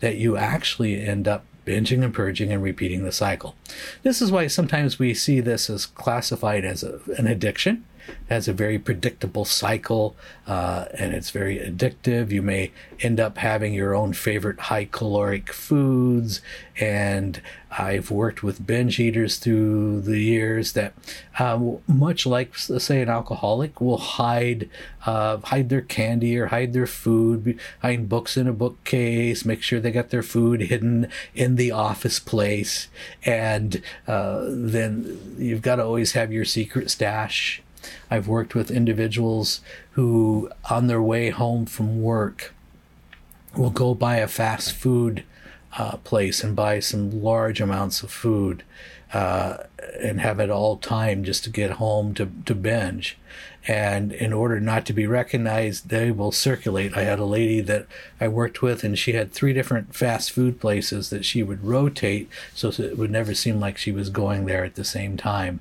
that 0.00 0.16
you 0.16 0.36
actually 0.36 1.00
end 1.00 1.26
up 1.28 1.44
binging 1.66 2.04
and 2.04 2.12
purging 2.12 2.52
and 2.52 2.62
repeating 2.62 3.04
the 3.04 3.12
cycle. 3.12 3.54
This 4.02 4.20
is 4.20 4.30
why 4.30 4.46
sometimes 4.46 4.98
we 4.98 5.14
see 5.14 5.40
this 5.40 5.70
as 5.70 5.86
classified 5.86 6.64
as 6.64 6.82
a, 6.82 7.00
an 7.16 7.26
addiction 7.26 7.84
has 8.28 8.48
a 8.48 8.52
very 8.52 8.78
predictable 8.78 9.44
cycle 9.44 10.16
uh, 10.46 10.86
and 10.98 11.14
it's 11.14 11.30
very 11.30 11.58
addictive. 11.58 12.30
You 12.30 12.42
may 12.42 12.70
end 13.00 13.18
up 13.18 13.38
having 13.38 13.72
your 13.72 13.94
own 13.94 14.12
favorite 14.12 14.60
high 14.60 14.84
caloric 14.84 15.52
foods. 15.52 16.42
And 16.78 17.40
I've 17.70 18.10
worked 18.10 18.42
with 18.42 18.66
binge 18.66 19.00
eaters 19.00 19.38
through 19.38 20.02
the 20.02 20.18
years 20.18 20.72
that, 20.72 20.92
uh, 21.38 21.58
much 21.86 22.26
like, 22.26 22.56
say, 22.56 23.00
an 23.00 23.08
alcoholic, 23.08 23.80
will 23.80 23.96
hide 23.96 24.68
uh, 25.06 25.38
hide 25.38 25.70
their 25.70 25.80
candy 25.80 26.38
or 26.38 26.46
hide 26.46 26.72
their 26.72 26.86
food 26.86 27.44
behind 27.44 28.08
books 28.08 28.36
in 28.36 28.46
a 28.46 28.52
bookcase. 28.52 29.44
Make 29.44 29.62
sure 29.62 29.80
they 29.80 29.90
got 29.90 30.10
their 30.10 30.22
food 30.22 30.62
hidden 30.62 31.08
in 31.34 31.56
the 31.56 31.70
office 31.70 32.18
place, 32.20 32.88
and 33.24 33.82
uh, 34.06 34.44
then 34.46 35.36
you've 35.38 35.62
got 35.62 35.76
to 35.76 35.84
always 35.84 36.12
have 36.12 36.32
your 36.32 36.44
secret 36.44 36.90
stash 36.90 37.62
I've 38.10 38.28
worked 38.28 38.54
with 38.54 38.70
individuals 38.70 39.60
who, 39.92 40.50
on 40.70 40.86
their 40.86 41.02
way 41.02 41.30
home 41.30 41.66
from 41.66 42.02
work, 42.02 42.52
will 43.56 43.70
go 43.70 43.94
by 43.94 44.16
a 44.16 44.28
fast 44.28 44.72
food 44.72 45.24
uh, 45.76 45.96
place 45.98 46.44
and 46.44 46.54
buy 46.54 46.80
some 46.80 47.22
large 47.22 47.60
amounts 47.60 48.02
of 48.02 48.10
food 48.10 48.62
uh, 49.12 49.58
and 50.00 50.20
have 50.20 50.40
it 50.40 50.50
all 50.50 50.76
time 50.76 51.24
just 51.24 51.44
to 51.44 51.50
get 51.50 51.72
home 51.72 52.14
to, 52.14 52.30
to 52.46 52.54
binge. 52.54 53.16
And 53.66 54.12
in 54.12 54.32
order 54.32 54.60
not 54.60 54.84
to 54.86 54.92
be 54.92 55.06
recognized, 55.06 55.88
they 55.88 56.10
will 56.10 56.32
circulate. 56.32 56.96
I 56.96 57.02
had 57.02 57.18
a 57.18 57.24
lady 57.24 57.60
that 57.62 57.86
I 58.20 58.28
worked 58.28 58.60
with, 58.60 58.84
and 58.84 58.98
she 58.98 59.12
had 59.12 59.32
three 59.32 59.52
different 59.52 59.94
fast 59.94 60.32
food 60.32 60.60
places 60.60 61.10
that 61.10 61.24
she 61.24 61.42
would 61.42 61.64
rotate 61.64 62.28
so 62.54 62.68
it 62.68 62.98
would 62.98 63.10
never 63.10 63.34
seem 63.34 63.60
like 63.60 63.78
she 63.78 63.92
was 63.92 64.10
going 64.10 64.44
there 64.44 64.64
at 64.64 64.74
the 64.74 64.84
same 64.84 65.16
time 65.16 65.60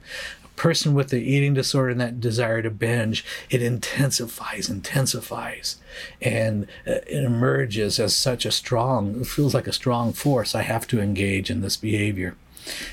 person 0.64 0.94
with 0.94 1.10
the 1.10 1.20
eating 1.20 1.54
disorder 1.54 1.90
and 1.90 2.00
that 2.00 2.22
desire 2.22 2.62
to 2.62 2.70
binge, 2.70 3.26
it 3.50 3.62
intensifies, 3.62 4.70
intensifies, 4.70 5.76
and 6.22 6.64
uh, 6.88 7.04
it 7.06 7.26
emerges 7.26 8.00
as 8.00 8.16
such 8.16 8.46
a 8.46 8.52
strong, 8.52 9.20
it 9.20 9.28
feels 9.28 9.54
like 9.54 9.68
a 9.68 9.74
strong 9.74 10.14
force. 10.14 10.56
I 10.56 10.62
have 10.62 10.88
to 10.88 11.02
engage 11.02 11.50
in 11.52 11.60
this 11.60 11.76
behavior. 11.76 12.38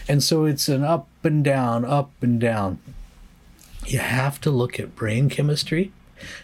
And 0.08 0.20
so 0.20 0.46
it's 0.46 0.68
an 0.68 0.82
up 0.82 1.06
and 1.22 1.44
down, 1.44 1.84
up 1.84 2.10
and 2.20 2.40
down. 2.40 2.80
You 3.86 4.00
have 4.00 4.40
to 4.40 4.50
look 4.50 4.80
at 4.80 4.96
brain 4.96 5.28
chemistry 5.28 5.92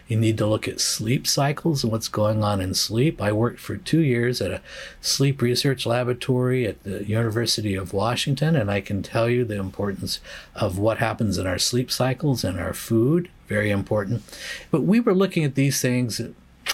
you 0.09 0.17
need 0.17 0.39
to 0.39 0.47
look 0.47 0.69
at 0.69 0.81
sleep 0.81 1.27
cycles 1.27 1.83
and 1.83 1.93
what's 1.93 2.09
going 2.09 2.43
on 2.43 2.61
in 2.61 2.75
sleep. 2.75 3.21
I 3.21 3.33
worked 3.33 3.61
for 3.61 3.77
two 3.77 4.01
years 4.01 4.41
at 4.41 4.51
a 4.51 4.63
sleep 5.01 5.43
research 5.43 5.87
laboratory 5.87 6.67
at 6.67 6.83
the 6.83 7.05
University 7.05 7.75
of 7.75 7.93
Washington, 7.93 8.57
and 8.57 8.71
I 8.71 8.81
can 8.81 9.03
tell 9.03 9.29
you 9.29 9.45
the 9.45 9.59
importance 9.59 10.21
of 10.55 10.79
what 10.79 10.99
happens 10.99 11.39
in 11.39 11.47
our 11.47 11.59
sleep 11.59 11.91
cycles 11.91 12.45
and 12.45 12.59
our 12.59 12.75
food. 12.75 13.29
Very 13.49 13.71
important. 13.71 14.23
But 14.71 14.83
we 14.83 15.01
were 15.01 15.15
looking 15.15 15.45
at 15.45 15.55
these 15.55 15.81
things 15.81 16.21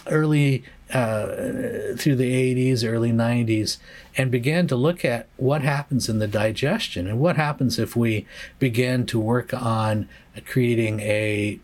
early 0.06 0.64
uh, 0.92 1.96
through 1.96 2.16
the 2.16 2.54
80s, 2.54 2.84
early 2.84 3.12
90s, 3.12 3.78
and 4.16 4.30
began 4.30 4.66
to 4.66 4.76
look 4.76 5.04
at 5.04 5.26
what 5.36 5.62
happens 5.62 6.08
in 6.08 6.18
the 6.18 6.26
digestion 6.26 7.06
and 7.06 7.18
what 7.18 7.36
happens 7.36 7.78
if 7.78 7.96
we 7.96 8.26
begin 8.58 9.06
to 9.06 9.18
work 9.18 9.54
on 9.54 10.08
creating 10.46 11.00
a 11.00 11.58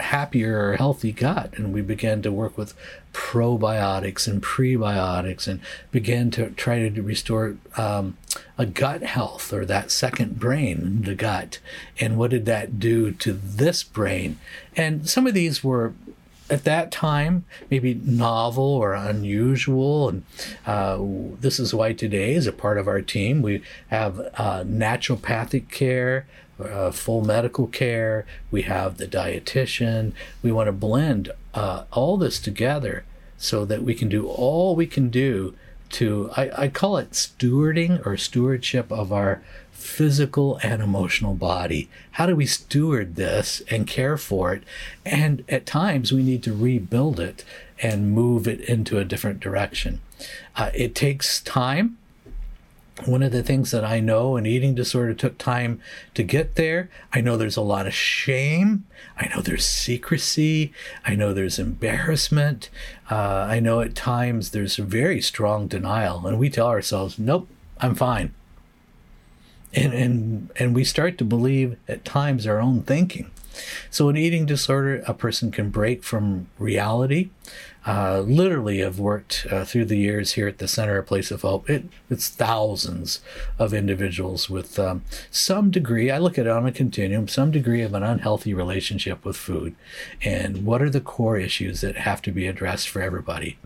happier 0.00 0.70
or 0.70 0.76
healthy 0.76 1.12
gut. 1.12 1.54
And 1.56 1.72
we 1.72 1.80
began 1.80 2.22
to 2.22 2.32
work 2.32 2.58
with 2.58 2.74
probiotics 3.12 4.26
and 4.26 4.42
prebiotics 4.42 5.46
and 5.46 5.60
began 5.90 6.30
to 6.32 6.50
try 6.50 6.88
to 6.88 7.02
restore 7.02 7.56
um, 7.76 8.16
a 8.58 8.66
gut 8.66 9.02
health 9.02 9.52
or 9.52 9.64
that 9.64 9.90
second 9.90 10.38
brain 10.38 11.02
the 11.02 11.14
gut. 11.14 11.60
And 12.00 12.16
what 12.16 12.30
did 12.30 12.44
that 12.46 12.78
do 12.78 13.12
to 13.12 13.32
this 13.32 13.82
brain? 13.82 14.38
And 14.76 15.08
some 15.08 15.26
of 15.26 15.34
these 15.34 15.62
were 15.62 15.94
at 16.50 16.64
that 16.64 16.92
time 16.92 17.44
maybe 17.70 17.94
novel 17.94 18.64
or 18.64 18.94
unusual. 18.94 20.08
And 20.08 20.24
uh, 20.66 20.98
this 21.40 21.58
is 21.58 21.72
why 21.72 21.92
today 21.92 22.34
as 22.34 22.46
a 22.46 22.52
part 22.52 22.78
of 22.78 22.88
our 22.88 23.00
team. 23.00 23.42
We 23.42 23.62
have 23.88 24.18
uh, 24.18 24.64
naturopathic 24.64 25.70
care 25.70 26.26
uh, 26.62 26.90
full 26.90 27.24
medical 27.24 27.66
care, 27.66 28.26
we 28.50 28.62
have 28.62 28.96
the 28.96 29.06
dietitian. 29.06 30.12
We 30.42 30.52
want 30.52 30.68
to 30.68 30.72
blend 30.72 31.30
uh, 31.52 31.84
all 31.92 32.16
this 32.16 32.38
together 32.38 33.04
so 33.36 33.64
that 33.64 33.82
we 33.82 33.94
can 33.94 34.08
do 34.08 34.28
all 34.28 34.76
we 34.76 34.86
can 34.86 35.08
do 35.10 35.54
to, 35.90 36.30
I, 36.36 36.64
I 36.64 36.68
call 36.68 36.96
it 36.96 37.12
stewarding 37.12 38.04
or 38.04 38.16
stewardship 38.16 38.90
of 38.90 39.12
our 39.12 39.42
physical 39.70 40.58
and 40.62 40.82
emotional 40.82 41.34
body. 41.34 41.88
How 42.12 42.26
do 42.26 42.34
we 42.34 42.46
steward 42.46 43.16
this 43.16 43.62
and 43.70 43.86
care 43.86 44.16
for 44.16 44.54
it? 44.54 44.64
And 45.04 45.44
at 45.48 45.66
times 45.66 46.12
we 46.12 46.22
need 46.22 46.42
to 46.44 46.54
rebuild 46.54 47.20
it 47.20 47.44
and 47.82 48.12
move 48.12 48.48
it 48.48 48.60
into 48.62 48.98
a 48.98 49.04
different 49.04 49.40
direction. 49.40 50.00
Uh, 50.56 50.70
it 50.74 50.94
takes 50.94 51.40
time 51.40 51.98
one 53.06 53.22
of 53.22 53.32
the 53.32 53.42
things 53.42 53.72
that 53.72 53.84
I 53.84 53.98
know 53.98 54.36
an 54.36 54.46
eating 54.46 54.74
disorder 54.74 55.14
took 55.14 55.36
time 55.36 55.80
to 56.14 56.22
get 56.22 56.54
there. 56.54 56.90
I 57.12 57.20
know 57.20 57.36
there's 57.36 57.56
a 57.56 57.62
lot 57.62 57.86
of 57.86 57.94
shame. 57.94 58.86
I 59.18 59.28
know 59.28 59.42
there's 59.42 59.64
secrecy. 59.64 60.72
I 61.04 61.16
know 61.16 61.34
there's 61.34 61.58
embarrassment. 61.58 62.70
Uh, 63.10 63.46
I 63.48 63.58
know 63.58 63.80
at 63.80 63.96
times 63.96 64.50
there's 64.50 64.76
very 64.76 65.20
strong 65.20 65.66
denial, 65.66 66.26
and 66.26 66.38
we 66.38 66.48
tell 66.48 66.68
ourselves, 66.68 67.18
"Nope, 67.18 67.48
I'm 67.80 67.96
fine." 67.96 68.32
And 69.72 69.92
and 69.92 70.50
and 70.56 70.74
we 70.74 70.84
start 70.84 71.18
to 71.18 71.24
believe 71.24 71.76
at 71.88 72.04
times 72.04 72.46
our 72.46 72.60
own 72.60 72.82
thinking. 72.82 73.30
So, 73.90 74.08
an 74.08 74.16
eating 74.16 74.46
disorder, 74.46 75.02
a 75.06 75.14
person 75.14 75.50
can 75.50 75.70
break 75.70 76.02
from 76.02 76.48
reality 76.58 77.30
uh, 77.86 78.20
literally 78.20 78.78
have 78.78 78.98
worked 78.98 79.46
uh, 79.50 79.64
through 79.64 79.84
the 79.84 79.96
years 79.96 80.32
here 80.32 80.48
at 80.48 80.58
the 80.58 80.68
Center 80.68 80.98
of 80.98 81.06
Place 81.06 81.30
of 81.30 81.42
Hope. 81.42 81.68
It, 81.68 81.84
it's 82.08 82.28
thousands 82.28 83.20
of 83.58 83.74
individuals 83.74 84.48
with 84.48 84.78
um, 84.78 85.02
some 85.30 85.70
degree, 85.70 86.10
I 86.10 86.18
look 86.18 86.38
at 86.38 86.46
it 86.46 86.50
on 86.50 86.66
a 86.66 86.72
continuum, 86.72 87.28
some 87.28 87.50
degree 87.50 87.82
of 87.82 87.92
an 87.94 88.02
unhealthy 88.02 88.54
relationship 88.54 89.24
with 89.24 89.36
food. 89.36 89.74
And 90.22 90.64
what 90.64 90.80
are 90.80 90.90
the 90.90 91.00
core 91.00 91.36
issues 91.36 91.82
that 91.82 91.96
have 91.96 92.22
to 92.22 92.32
be 92.32 92.46
addressed 92.46 92.88
for 92.88 93.02
everybody? 93.02 93.58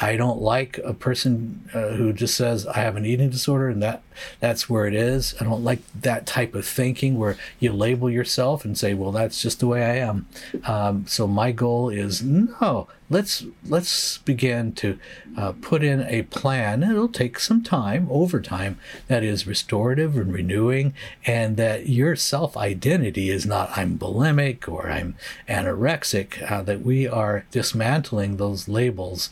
I 0.00 0.16
don't 0.16 0.40
like 0.40 0.78
a 0.78 0.94
person 0.94 1.68
uh, 1.72 1.90
who 1.90 2.12
just 2.12 2.36
says, 2.36 2.66
I 2.66 2.78
have 2.78 2.96
an 2.96 3.06
eating 3.06 3.30
disorder 3.30 3.68
and 3.68 3.82
that 3.82 4.02
that's 4.40 4.68
where 4.68 4.86
it 4.86 4.94
is. 4.94 5.34
I 5.40 5.44
don't 5.44 5.64
like 5.64 5.80
that 6.00 6.26
type 6.26 6.54
of 6.54 6.66
thinking 6.66 7.18
where 7.18 7.36
you 7.60 7.72
label 7.72 8.10
yourself 8.10 8.64
and 8.64 8.76
say, 8.76 8.94
well, 8.94 9.12
that's 9.12 9.40
just 9.40 9.60
the 9.60 9.66
way 9.66 9.84
I 9.84 9.96
am. 9.96 10.26
Um, 10.64 11.06
so 11.06 11.26
my 11.26 11.52
goal 11.52 11.88
is 11.88 12.22
no, 12.22 12.88
let's 13.12 13.44
let's 13.68 14.18
begin 14.18 14.72
to 14.72 14.98
uh, 15.36 15.52
put 15.60 15.84
in 15.84 16.00
a 16.02 16.22
plan. 16.22 16.82
It'll 16.82 17.08
take 17.08 17.38
some 17.38 17.62
time, 17.62 18.08
over 18.10 18.40
time, 18.40 18.78
that 19.06 19.22
is 19.22 19.46
restorative 19.46 20.16
and 20.16 20.32
renewing, 20.32 20.94
and 21.26 21.56
that 21.58 21.88
your 21.88 22.16
self 22.16 22.56
identity 22.56 23.30
is 23.30 23.44
not 23.44 23.76
I'm 23.76 23.98
bulimic 23.98 24.66
or 24.66 24.88
I'm 24.88 25.14
anorexic. 25.48 26.50
Uh, 26.50 26.62
that 26.62 26.80
we 26.82 27.06
are 27.06 27.44
dismantling 27.50 28.38
those 28.38 28.66
labels 28.66 29.30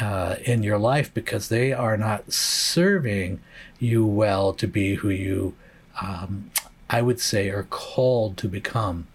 uh, 0.00 0.36
in 0.44 0.62
your 0.62 0.78
life 0.78 1.12
because 1.12 1.48
they 1.48 1.72
are 1.72 1.98
not 1.98 2.32
serving 2.32 3.40
you 3.78 4.06
well 4.06 4.52
to 4.54 4.66
be 4.66 4.94
who 4.96 5.10
you, 5.10 5.54
um, 6.00 6.50
I 6.88 7.02
would 7.02 7.20
say, 7.20 7.50
are 7.50 7.64
called 7.64 8.38
to 8.38 8.48
become. 8.48 9.08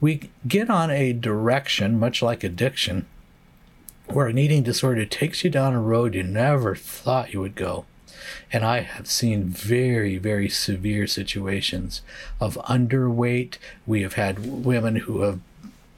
We 0.00 0.30
get 0.46 0.68
on 0.68 0.90
a 0.90 1.12
direction, 1.12 1.98
much 1.98 2.20
like 2.20 2.44
addiction, 2.44 3.06
where 4.06 4.26
an 4.26 4.38
eating 4.38 4.62
disorder 4.62 5.04
takes 5.04 5.44
you 5.44 5.50
down 5.50 5.74
a 5.74 5.80
road 5.80 6.14
you 6.14 6.22
never 6.22 6.74
thought 6.74 7.32
you 7.32 7.40
would 7.40 7.54
go. 7.54 7.84
And 8.52 8.64
I 8.64 8.80
have 8.80 9.06
seen 9.06 9.44
very, 9.44 10.18
very 10.18 10.48
severe 10.48 11.06
situations 11.06 12.02
of 12.40 12.58
underweight. 12.68 13.58
We 13.86 14.02
have 14.02 14.14
had 14.14 14.64
women 14.64 14.96
who 14.96 15.22
have 15.22 15.40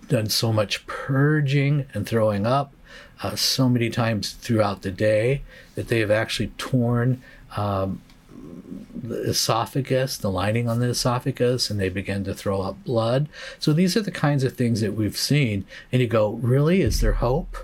done 0.08 0.28
so 0.28 0.52
much 0.52 0.86
purging 0.86 1.86
and 1.92 2.06
throwing 2.06 2.46
up 2.46 2.72
uh, 3.22 3.36
so 3.36 3.68
many 3.68 3.90
times 3.90 4.32
throughout 4.32 4.82
the 4.82 4.90
day 4.90 5.42
that 5.74 5.88
they 5.88 6.00
have 6.00 6.10
actually 6.10 6.52
torn 6.58 7.22
um, 7.56 8.00
the 8.94 9.22
esophagus, 9.22 10.16
the 10.16 10.30
lining 10.30 10.68
on 10.68 10.80
the 10.80 10.88
esophagus, 10.88 11.70
and 11.70 11.80
they 11.80 11.88
begin 11.88 12.24
to 12.24 12.34
throw 12.34 12.62
up 12.62 12.82
blood. 12.84 13.28
So 13.58 13.72
these 13.72 13.96
are 13.96 14.02
the 14.02 14.10
kinds 14.10 14.44
of 14.44 14.54
things 14.54 14.80
that 14.80 14.94
we've 14.94 15.16
seen. 15.16 15.64
And 15.92 16.00
you 16.02 16.08
go, 16.08 16.32
really? 16.32 16.80
Is 16.80 17.00
there 17.00 17.14
hope? 17.14 17.56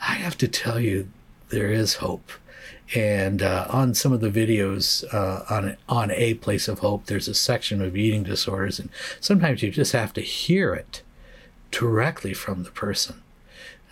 I 0.00 0.14
have 0.14 0.36
to 0.38 0.48
tell 0.48 0.78
you, 0.80 1.08
there 1.48 1.70
is 1.70 1.94
hope. 1.94 2.30
And 2.94 3.42
uh, 3.42 3.66
on 3.68 3.94
some 3.94 4.12
of 4.12 4.20
the 4.20 4.30
videos 4.30 5.02
uh, 5.12 5.44
on 5.52 5.76
on 5.88 6.10
a 6.12 6.34
place 6.34 6.68
of 6.68 6.80
hope, 6.80 7.06
there's 7.06 7.26
a 7.26 7.34
section 7.34 7.82
of 7.82 7.96
eating 7.96 8.22
disorders, 8.22 8.78
and 8.78 8.90
sometimes 9.20 9.62
you 9.62 9.70
just 9.72 9.92
have 9.92 10.12
to 10.12 10.20
hear 10.20 10.72
it 10.72 11.02
directly 11.72 12.32
from 12.32 12.62
the 12.62 12.70
person. 12.70 13.22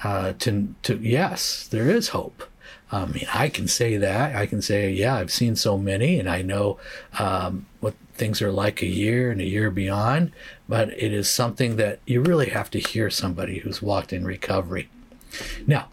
Uh, 0.04 0.34
to 0.38 0.74
to 0.82 0.96
yes, 0.98 1.66
there 1.66 1.90
is 1.90 2.10
hope. 2.10 2.44
I 2.92 3.06
mean, 3.06 3.26
I 3.32 3.48
can 3.48 3.66
say 3.66 3.96
that. 3.96 4.36
I 4.36 4.46
can 4.46 4.62
say, 4.62 4.90
yeah, 4.90 5.16
I've 5.16 5.32
seen 5.32 5.56
so 5.56 5.76
many, 5.76 6.20
and 6.20 6.30
I 6.30 6.42
know 6.42 6.78
um, 7.18 7.66
what 7.80 7.94
things 8.14 8.40
are 8.40 8.52
like 8.52 8.80
a 8.82 8.86
year 8.86 9.32
and 9.32 9.40
a 9.40 9.46
year 9.46 9.70
beyond. 9.70 10.30
But 10.68 10.90
it 10.90 11.12
is 11.12 11.28
something 11.28 11.74
that 11.76 11.98
you 12.06 12.20
really 12.20 12.50
have 12.50 12.70
to 12.70 12.78
hear 12.78 13.10
somebody 13.10 13.58
who's 13.58 13.82
walked 13.82 14.12
in 14.12 14.24
recovery. 14.24 14.88
Now, 15.66 15.88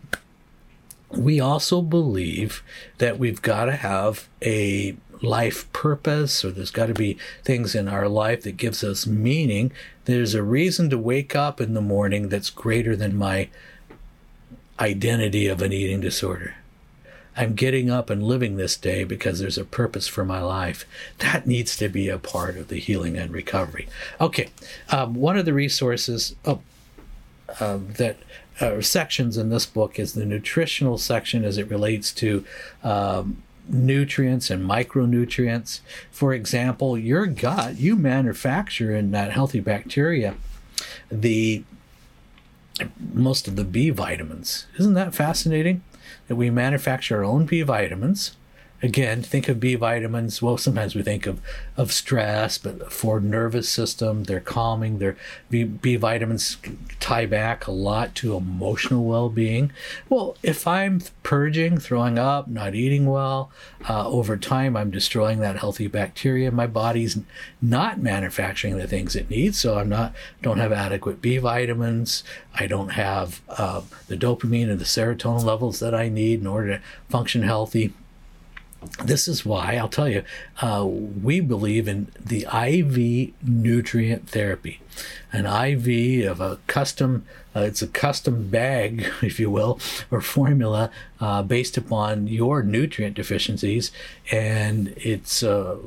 we 1.10 1.40
also 1.40 1.82
believe 1.82 2.64
that 2.98 3.20
we've 3.20 3.42
got 3.42 3.66
to 3.66 3.74
have 3.74 4.28
a 4.42 4.96
life 5.22 5.72
purpose 5.72 6.44
or 6.44 6.52
there's 6.52 6.72
got 6.72 6.88
to 6.88 6.94
be 6.94 7.18
things 7.44 7.76
in 7.76 7.88
our 7.88 8.08
life 8.08 8.44
that 8.44 8.58
gives 8.58 8.84
us 8.84 9.06
meaning. 9.06 9.72
There's 10.06 10.34
a 10.34 10.44
reason 10.44 10.90
to 10.90 10.98
wake 10.98 11.36
up 11.36 11.62
in 11.62 11.74
the 11.74 11.82
morning 11.82 12.30
that's 12.30 12.50
greater 12.50 12.96
than 12.96 13.16
my 13.16 13.50
identity 14.80 15.48
of 15.48 15.62
an 15.62 15.72
eating 15.72 16.02
disorder. 16.02 16.56
I'm 17.38 17.54
getting 17.54 17.90
up 17.90 18.10
and 18.10 18.24
living 18.24 18.58
this 18.58 18.76
day 18.76 19.04
because 19.04 19.40
there's 19.40 19.58
a 19.58 19.64
purpose 19.64 20.08
for 20.08 20.26
my 20.26 20.42
life. 20.42 20.86
That 21.20 21.48
needs 21.48 21.78
to 21.78 21.88
be 21.88 22.10
a 22.10 22.18
part 22.18 22.58
of 22.58 22.68
the 22.68 22.80
healing 22.80 23.18
and 23.18 23.32
recovery. 23.32 23.88
Okay 24.20 24.50
um, 24.90 25.14
one 25.14 25.38
of 25.38 25.46
the 25.46 25.54
resources 25.54 26.36
oh, 26.46 26.62
uh, 27.60 27.80
that 27.98 28.18
uh, 28.60 28.82
sections 28.82 29.38
in 29.38 29.50
this 29.50 29.66
book 29.66 30.00
is 30.00 30.14
the 30.14 30.26
nutritional 30.26 30.98
section 30.98 31.44
as 31.44 31.58
it 31.58 31.70
relates 31.70 32.12
to 32.14 32.46
um, 32.84 33.42
nutrients 33.68 34.50
and 34.50 34.68
micronutrients. 34.68 35.82
For 36.12 36.34
example, 36.34 36.98
your 36.98 37.26
gut, 37.26 37.78
you 37.78 37.96
manufacture 37.96 38.96
in 38.96 39.12
that 39.12 39.32
healthy 39.32 39.60
bacteria 39.60 40.36
the 41.12 41.64
most 43.14 43.48
of 43.48 43.56
the 43.56 43.64
B 43.64 43.90
vitamins. 43.90 44.66
Isn't 44.80 44.94
that 44.96 45.14
fascinating? 45.14 45.84
That 46.28 46.36
we 46.36 46.50
manufacture 46.50 47.18
our 47.18 47.24
own 47.24 47.46
B 47.46 47.62
vitamins 47.62 48.36
again, 48.82 49.22
think 49.22 49.48
of 49.48 49.60
B 49.60 49.76
vitamins. 49.76 50.42
Well, 50.42 50.58
sometimes 50.58 50.96
we 50.96 51.04
think 51.04 51.28
of, 51.28 51.40
of 51.78 51.92
stress, 51.92 52.58
but 52.58 52.92
for 52.92 53.20
nervous 53.20 53.70
system, 53.70 54.24
they're 54.24 54.40
calming. 54.40 55.00
Their 55.00 55.18
B, 55.50 55.64
B 55.64 55.96
vitamins 55.96 56.58
tie 57.00 57.26
back 57.26 57.68
a 57.68 57.72
lot 57.72 58.16
to 58.16 58.36
emotional 58.36 59.06
well 59.06 59.30
being. 59.30 59.72
Well, 60.10 60.36
if 60.42 60.68
I'm 60.68 61.02
purging, 61.24 61.78
throwing 61.78 62.18
up, 62.18 62.48
not 62.48 62.76
eating 62.76 63.06
well, 63.06 63.52
uh, 63.88 64.08
over 64.08 64.38
time, 64.38 64.76
I'm 64.76 64.92
destroying 64.92 65.40
that 65.40 65.58
healthy 65.58 65.88
bacteria. 65.88 66.52
My 66.52 66.68
body's 66.68 67.20
not 67.62 68.00
manufacturing 68.00 68.78
the 68.78 68.88
things 68.88 69.16
it 69.16 69.30
needs, 69.30 69.60
so 69.60 69.78
I'm 69.78 69.90
not 69.90 70.14
don't 70.42 70.58
have 70.58 70.72
adequate 70.72 71.22
B 71.22 71.38
vitamins. 71.38 72.24
I 72.56 72.68
don't 72.68 72.90
have 72.90 73.42
uh, 73.48 73.82
the 74.08 74.18
dopamine 74.18 74.70
and 74.70 74.80
the 74.80 74.86
serotonin 74.86 75.44
levels 75.44 75.80
that 75.80 75.96
I 75.96 76.10
need 76.10 76.42
in 76.42 76.48
order 76.48 76.78
to 76.78 76.82
function 77.10 77.44
healthy 77.44 77.94
this 79.04 79.28
is 79.28 79.46
why 79.46 79.76
I'll 79.76 79.90
tell 79.90 80.10
you, 80.10 80.24
uh, 80.62 80.86
we 80.86 81.40
believe 81.40 81.88
in 81.88 82.12
the 82.20 82.48
IV 82.52 83.34
nutrient 83.48 84.30
therapy. 84.30 84.82
An 85.32 85.46
IV 85.46 86.30
of 86.30 86.42
a 86.42 86.58
custom, 86.68 87.26
uh, 87.56 87.62
it's 87.62 87.82
a 87.82 87.88
custom 87.88 88.50
bag, 88.50 89.08
if 89.22 89.40
you 89.40 89.50
will, 89.50 89.80
or 90.10 90.20
formula 90.20 90.90
uh, 91.20 91.44
based 91.44 91.78
upon 91.78 92.28
your 92.28 92.64
nutrient 92.64 93.16
deficiencies. 93.16 93.92
And 94.32 94.94
it's 94.98 95.44
a 95.44 95.78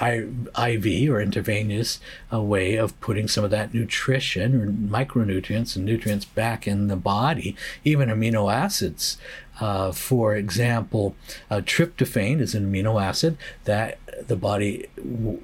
IV 0.00 1.10
or 1.10 1.20
intravenous 1.20 1.98
a 2.30 2.40
way 2.40 2.76
of 2.76 2.98
putting 3.00 3.26
some 3.26 3.44
of 3.44 3.50
that 3.50 3.74
nutrition 3.74 4.60
or 4.60 4.66
micronutrients 4.70 5.74
and 5.76 5.84
nutrients 5.84 6.24
back 6.24 6.68
in 6.68 6.86
the 6.86 6.96
body, 6.96 7.56
even 7.84 8.08
amino 8.08 8.52
acids. 8.52 9.18
Uh, 9.60 9.92
for 9.92 10.36
example, 10.36 11.16
uh, 11.50 11.56
tryptophan 11.56 12.40
is 12.40 12.54
an 12.54 12.70
amino 12.70 13.02
acid 13.02 13.36
that 13.64 13.98
the 14.26 14.36
body 14.36 14.88
w- 14.96 15.40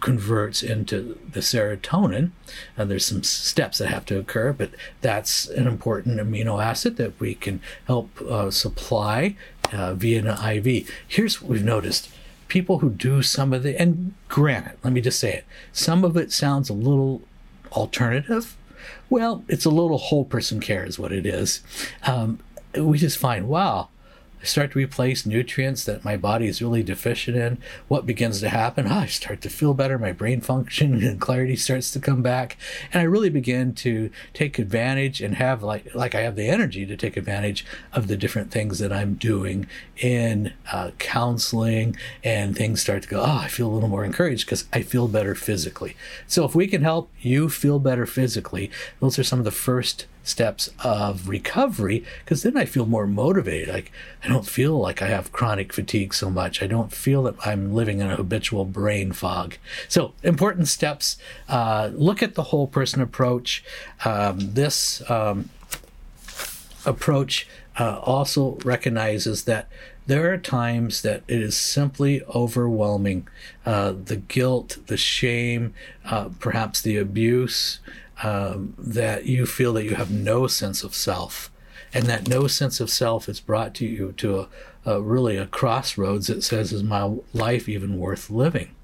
converts 0.00 0.62
into 0.62 1.18
the 1.32 1.40
serotonin. 1.40 2.30
And 2.76 2.90
there's 2.90 3.06
some 3.06 3.22
steps 3.22 3.78
that 3.78 3.88
have 3.88 4.06
to 4.06 4.18
occur, 4.18 4.52
but 4.52 4.70
that's 5.00 5.48
an 5.48 5.66
important 5.66 6.18
amino 6.18 6.62
acid 6.62 6.96
that 6.96 7.18
we 7.20 7.34
can 7.34 7.60
help 7.86 8.20
uh, 8.22 8.50
supply 8.50 9.36
uh, 9.72 9.94
via 9.94 10.24
an 10.24 10.56
IV. 10.66 10.90
Here's 11.06 11.40
what 11.40 11.50
we've 11.50 11.64
noticed 11.64 12.10
people 12.48 12.78
who 12.78 12.90
do 12.90 13.22
some 13.22 13.52
of 13.52 13.62
the, 13.62 13.78
and 13.80 14.14
granted, 14.28 14.78
let 14.82 14.92
me 14.92 15.00
just 15.00 15.20
say 15.20 15.34
it, 15.34 15.44
some 15.72 16.04
of 16.04 16.16
it 16.16 16.32
sounds 16.32 16.70
a 16.70 16.74
little 16.74 17.22
alternative. 17.72 18.56
Well, 19.10 19.44
it's 19.48 19.64
a 19.64 19.70
little 19.70 19.98
whole 19.98 20.24
person 20.24 20.60
care, 20.60 20.84
is 20.84 20.98
what 20.98 21.12
it 21.12 21.26
is. 21.26 21.62
Um, 22.04 22.40
we 22.78 22.98
just 22.98 23.18
find, 23.18 23.48
wow, 23.48 23.88
I 24.40 24.44
start 24.44 24.72
to 24.72 24.78
replace 24.78 25.26
nutrients 25.26 25.84
that 25.84 26.04
my 26.04 26.16
body 26.16 26.46
is 26.46 26.62
really 26.62 26.84
deficient 26.84 27.36
in. 27.36 27.58
What 27.88 28.06
begins 28.06 28.40
to 28.40 28.48
happen? 28.48 28.86
Oh, 28.86 28.98
I 28.98 29.06
start 29.06 29.40
to 29.42 29.50
feel 29.50 29.74
better. 29.74 29.98
My 29.98 30.12
brain 30.12 30.40
function 30.40 31.02
and 31.04 31.20
clarity 31.20 31.56
starts 31.56 31.90
to 31.92 32.00
come 32.00 32.22
back, 32.22 32.56
and 32.92 33.00
I 33.00 33.04
really 33.04 33.30
begin 33.30 33.74
to 33.76 34.10
take 34.34 34.58
advantage 34.58 35.20
and 35.20 35.34
have 35.34 35.62
like 35.62 35.92
like 35.94 36.14
I 36.14 36.20
have 36.20 36.36
the 36.36 36.48
energy 36.48 36.86
to 36.86 36.96
take 36.96 37.16
advantage 37.16 37.66
of 37.92 38.06
the 38.06 38.16
different 38.16 38.52
things 38.52 38.78
that 38.78 38.92
I'm 38.92 39.14
doing 39.14 39.66
in 39.96 40.52
uh, 40.72 40.92
counseling, 40.98 41.96
and 42.22 42.56
things 42.56 42.80
start 42.80 43.02
to 43.02 43.08
go. 43.08 43.20
Oh, 43.20 43.40
I 43.42 43.48
feel 43.48 43.68
a 43.68 43.74
little 43.74 43.88
more 43.88 44.04
encouraged 44.04 44.46
because 44.46 44.66
I 44.72 44.82
feel 44.82 45.08
better 45.08 45.34
physically. 45.34 45.96
So 46.28 46.44
if 46.44 46.54
we 46.54 46.68
can 46.68 46.82
help 46.82 47.10
you 47.20 47.48
feel 47.48 47.80
better 47.80 48.06
physically, 48.06 48.70
those 49.00 49.18
are 49.18 49.24
some 49.24 49.40
of 49.40 49.44
the 49.44 49.50
first 49.50 50.06
steps 50.28 50.70
of 50.84 51.28
recovery 51.28 52.04
because 52.24 52.42
then 52.42 52.56
I 52.56 52.64
feel 52.64 52.86
more 52.86 53.06
motivated. 53.06 53.68
Like 53.68 53.92
I 54.22 54.28
don't 54.28 54.46
feel 54.46 54.78
like 54.78 55.02
I 55.02 55.08
have 55.08 55.32
chronic 55.32 55.72
fatigue 55.72 56.14
so 56.14 56.30
much. 56.30 56.62
I 56.62 56.66
don't 56.66 56.92
feel 56.92 57.22
that 57.24 57.34
I'm 57.46 57.72
living 57.72 58.00
in 58.00 58.10
a 58.10 58.16
habitual 58.16 58.64
brain 58.64 59.12
fog. 59.12 59.56
So 59.88 60.12
important 60.22 60.68
steps. 60.68 61.16
Uh, 61.48 61.90
look 61.92 62.22
at 62.22 62.34
the 62.34 62.44
whole 62.44 62.66
person 62.66 63.00
approach. 63.00 63.64
Um, 64.04 64.38
this 64.54 65.08
um, 65.10 65.50
approach 66.84 67.48
uh, 67.78 68.00
also 68.02 68.58
recognizes 68.64 69.44
that 69.44 69.68
there 70.08 70.32
are 70.32 70.38
times 70.38 71.02
that 71.02 71.22
it 71.28 71.42
is 71.42 71.54
simply 71.54 72.22
overwhelming. 72.34 73.28
Uh, 73.66 73.92
the 73.92 74.16
guilt, 74.16 74.78
the 74.86 74.96
shame, 74.96 75.74
uh, 76.06 76.30
perhaps 76.40 76.80
the 76.80 76.96
abuse, 76.96 77.80
um, 78.22 78.74
that 78.78 79.26
you 79.26 79.46
feel 79.46 79.72
that 79.74 79.84
you 79.84 79.94
have 79.94 80.10
no 80.10 80.46
sense 80.46 80.82
of 80.82 80.94
self. 80.94 81.50
And 81.92 82.04
that 82.04 82.28
no 82.28 82.46
sense 82.46 82.80
of 82.80 82.90
self 82.90 83.28
is 83.28 83.40
brought 83.40 83.74
to 83.76 83.86
you 83.86 84.12
to 84.18 84.40
a, 84.40 84.48
a 84.84 85.00
really 85.00 85.36
a 85.36 85.46
crossroads 85.46 86.26
that 86.26 86.44
says, 86.44 86.72
Is 86.72 86.82
my 86.82 87.16
life 87.32 87.68
even 87.68 87.98
worth 87.98 88.28
living? 88.28 88.74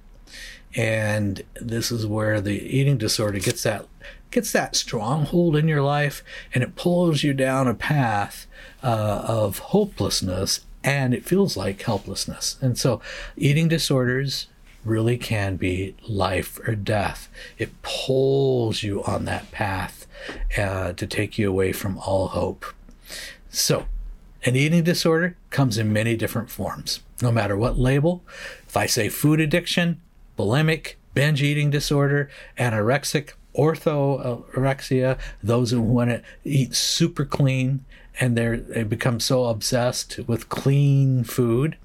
And 0.75 1.43
this 1.61 1.93
is 1.93 2.07
where 2.07 2.41
the 2.41 2.61
eating 2.61 2.99
disorder 2.99 3.39
gets 3.39 3.63
that 3.63 3.87
gets 4.31 4.51
that 4.51 4.75
stronghold 4.75 5.55
in 5.55 5.69
your 5.69 5.83
life 5.83 6.25
and 6.53 6.65
it 6.65 6.75
pulls 6.75 7.23
you 7.23 7.33
down 7.33 7.69
a 7.69 7.75
path 7.75 8.47
uh, 8.83 9.23
of 9.25 9.59
hopelessness 9.59 10.65
and 10.83 11.15
it 11.15 11.25
feels 11.25 11.57
like 11.57 11.81
helplessness. 11.81 12.57
And 12.61 12.77
so 12.77 13.01
eating 13.37 13.69
disorders 13.69 14.49
really 14.85 15.17
can 15.17 15.57
be 15.57 15.95
life 16.07 16.59
or 16.67 16.75
death. 16.75 17.29
It 17.59 17.71
pulls 17.83 18.83
you 18.83 19.03
on 19.05 19.25
that 19.25 19.51
path 19.51 20.07
uh, 20.59 20.93
to 20.93 21.07
take 21.07 21.39
you 21.39 21.49
away 21.49 21.73
from 21.73 21.99
all 21.99 22.29
hope. 22.29 22.65
So, 23.49 23.87
an 24.45 24.57
eating 24.57 24.83
disorder 24.83 25.37
comes 25.51 25.79
in 25.79 25.93
many 25.93 26.17
different 26.17 26.51
forms, 26.51 27.01
no 27.23 27.33
matter 27.33 27.57
what 27.57 27.79
label. 27.79 28.23
If 28.67 28.77
I 28.77 28.87
say 28.87 29.09
food 29.09 29.41
addiction, 29.41 30.01
bulimic, 30.39 30.95
binge 31.15 31.43
eating 31.43 31.71
disorder, 31.71 32.29
anorexic, 32.59 33.33
orthorexia, 33.57 35.19
those 35.43 35.71
who 35.71 35.81
want 35.81 36.11
to 36.11 36.23
eat 36.45 36.75
super 36.75 37.25
clean, 37.25 37.85
and 38.21 38.37
they're, 38.37 38.57
they 38.57 38.83
become 38.83 39.21
so 39.21 39.47
obsessed 39.47 40.21
with 40.27 40.49
clean 40.49 41.25
food. 41.25 41.77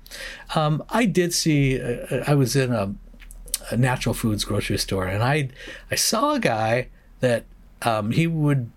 Um, 0.56 0.84
I 0.90 1.06
did 1.06 1.34
see, 1.34 1.82
uh, 1.82 2.24
I 2.28 2.36
was 2.36 2.56
in 2.56 2.72
a, 2.72 2.94
a, 3.72 3.78
natural 3.78 4.14
foods 4.14 4.44
grocery 4.44 4.78
store 4.78 5.06
and 5.06 5.24
I, 5.24 5.50
I 5.92 5.96
saw 5.96 6.34
a 6.34 6.40
guy 6.40 6.88
that 7.20 7.46
um, 7.82 8.12
he 8.12 8.28
would 8.28 8.72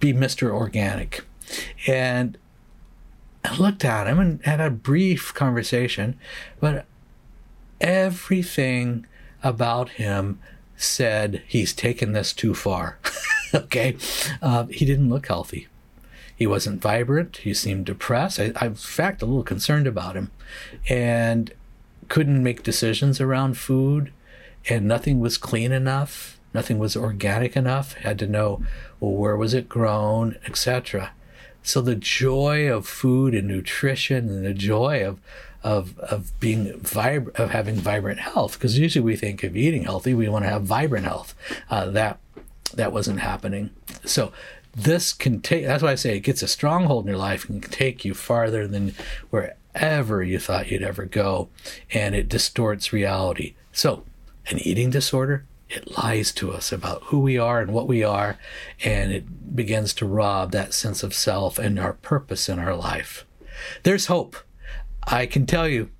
be 0.00 0.12
Mr. 0.12 0.50
Organic. 0.50 1.24
And 1.86 2.38
I 3.44 3.56
looked 3.56 3.84
at 3.84 4.06
him 4.06 4.18
and 4.18 4.44
had 4.44 4.60
a 4.60 4.70
brief 4.70 5.34
conversation, 5.34 6.18
but 6.60 6.86
everything 7.80 9.06
about 9.42 9.90
him 9.90 10.38
said 10.76 11.42
he's 11.46 11.72
taken 11.72 12.12
this 12.12 12.32
too 12.32 12.54
far. 12.54 12.98
okay. 13.54 13.96
Uh, 14.40 14.64
he 14.66 14.84
didn't 14.84 15.10
look 15.10 15.26
healthy. 15.26 15.68
He 16.36 16.46
wasn't 16.46 16.82
vibrant. 16.82 17.38
He 17.38 17.54
seemed 17.54 17.86
depressed. 17.86 18.40
I, 18.40 18.52
I, 18.56 18.66
in 18.66 18.74
fact, 18.74 19.22
a 19.22 19.26
little 19.26 19.42
concerned 19.42 19.86
about 19.86 20.16
him, 20.16 20.30
and 20.88 21.52
couldn't 22.08 22.42
make 22.42 22.62
decisions 22.62 23.20
around 23.20 23.56
food, 23.56 24.12
and 24.68 24.86
nothing 24.86 25.20
was 25.20 25.38
clean 25.38 25.72
enough. 25.72 26.38
Nothing 26.52 26.78
was 26.78 26.96
organic 26.96 27.56
enough. 27.56 27.94
Had 27.94 28.18
to 28.20 28.26
know, 28.26 28.62
well, 29.00 29.12
where 29.12 29.36
was 29.36 29.54
it 29.54 29.68
grown, 29.68 30.36
etc. 30.46 31.12
So 31.62 31.80
the 31.80 31.96
joy 31.96 32.70
of 32.70 32.86
food 32.86 33.34
and 33.34 33.48
nutrition, 33.48 34.28
and 34.28 34.44
the 34.44 34.54
joy 34.54 35.04
of 35.04 35.20
of 35.62 35.98
of 36.00 36.38
being 36.40 36.66
vib- 36.80 37.34
of 37.38 37.50
having 37.50 37.76
vibrant 37.76 38.20
health, 38.20 38.54
because 38.54 38.78
usually 38.78 39.02
we 39.02 39.16
think 39.16 39.42
of 39.42 39.56
eating 39.56 39.84
healthy, 39.84 40.12
we 40.14 40.28
want 40.28 40.44
to 40.44 40.50
have 40.50 40.62
vibrant 40.62 41.06
health. 41.06 41.34
Uh, 41.70 41.86
that 41.86 42.18
that 42.76 42.92
wasn't 42.92 43.20
happening. 43.20 43.70
So 44.04 44.32
this 44.76 45.12
can 45.12 45.40
take 45.40 45.64
that's 45.64 45.84
why 45.84 45.92
i 45.92 45.94
say 45.94 46.16
it 46.16 46.20
gets 46.20 46.42
a 46.42 46.48
stronghold 46.48 47.04
in 47.04 47.08
your 47.08 47.16
life 47.16 47.48
and 47.48 47.62
can 47.62 47.70
take 47.70 48.04
you 48.04 48.12
farther 48.12 48.66
than 48.66 48.92
wherever 49.30 50.20
you 50.20 50.36
thought 50.36 50.68
you'd 50.68 50.82
ever 50.82 51.04
go 51.04 51.48
and 51.92 52.14
it 52.14 52.28
distorts 52.28 52.92
reality. 52.92 53.54
So 53.72 54.04
an 54.48 54.58
eating 54.58 54.90
disorder 54.90 55.46
it 55.70 55.96
lies 55.96 56.30
to 56.32 56.52
us 56.52 56.72
about 56.72 57.02
who 57.04 57.20
we 57.20 57.38
are 57.38 57.60
and 57.60 57.72
what 57.72 57.88
we 57.88 58.02
are 58.02 58.38
and 58.84 59.12
it 59.12 59.56
begins 59.56 59.94
to 59.94 60.06
rob 60.06 60.52
that 60.52 60.74
sense 60.74 61.02
of 61.02 61.14
self 61.14 61.58
and 61.58 61.78
our 61.78 61.94
purpose 61.94 62.48
in 62.48 62.58
our 62.58 62.76
life. 62.76 63.24
There's 63.82 64.06
hope. 64.06 64.36
I 65.06 65.26
can 65.26 65.46
tell 65.46 65.68
you 65.68 65.90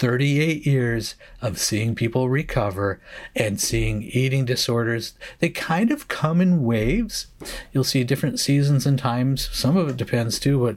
38 0.00 0.64
years 0.64 1.14
of 1.42 1.58
seeing 1.58 1.94
people 1.94 2.30
recover 2.30 3.02
and 3.36 3.60
seeing 3.60 4.02
eating 4.02 4.46
disorders. 4.46 5.12
They 5.40 5.50
kind 5.50 5.92
of 5.92 6.08
come 6.08 6.40
in 6.40 6.64
waves. 6.64 7.26
You'll 7.70 7.84
see 7.84 8.02
different 8.02 8.40
seasons 8.40 8.86
and 8.86 8.98
times. 8.98 9.50
Some 9.52 9.76
of 9.76 9.90
it 9.90 9.98
depends 9.98 10.40
too 10.40 10.58
what 10.58 10.76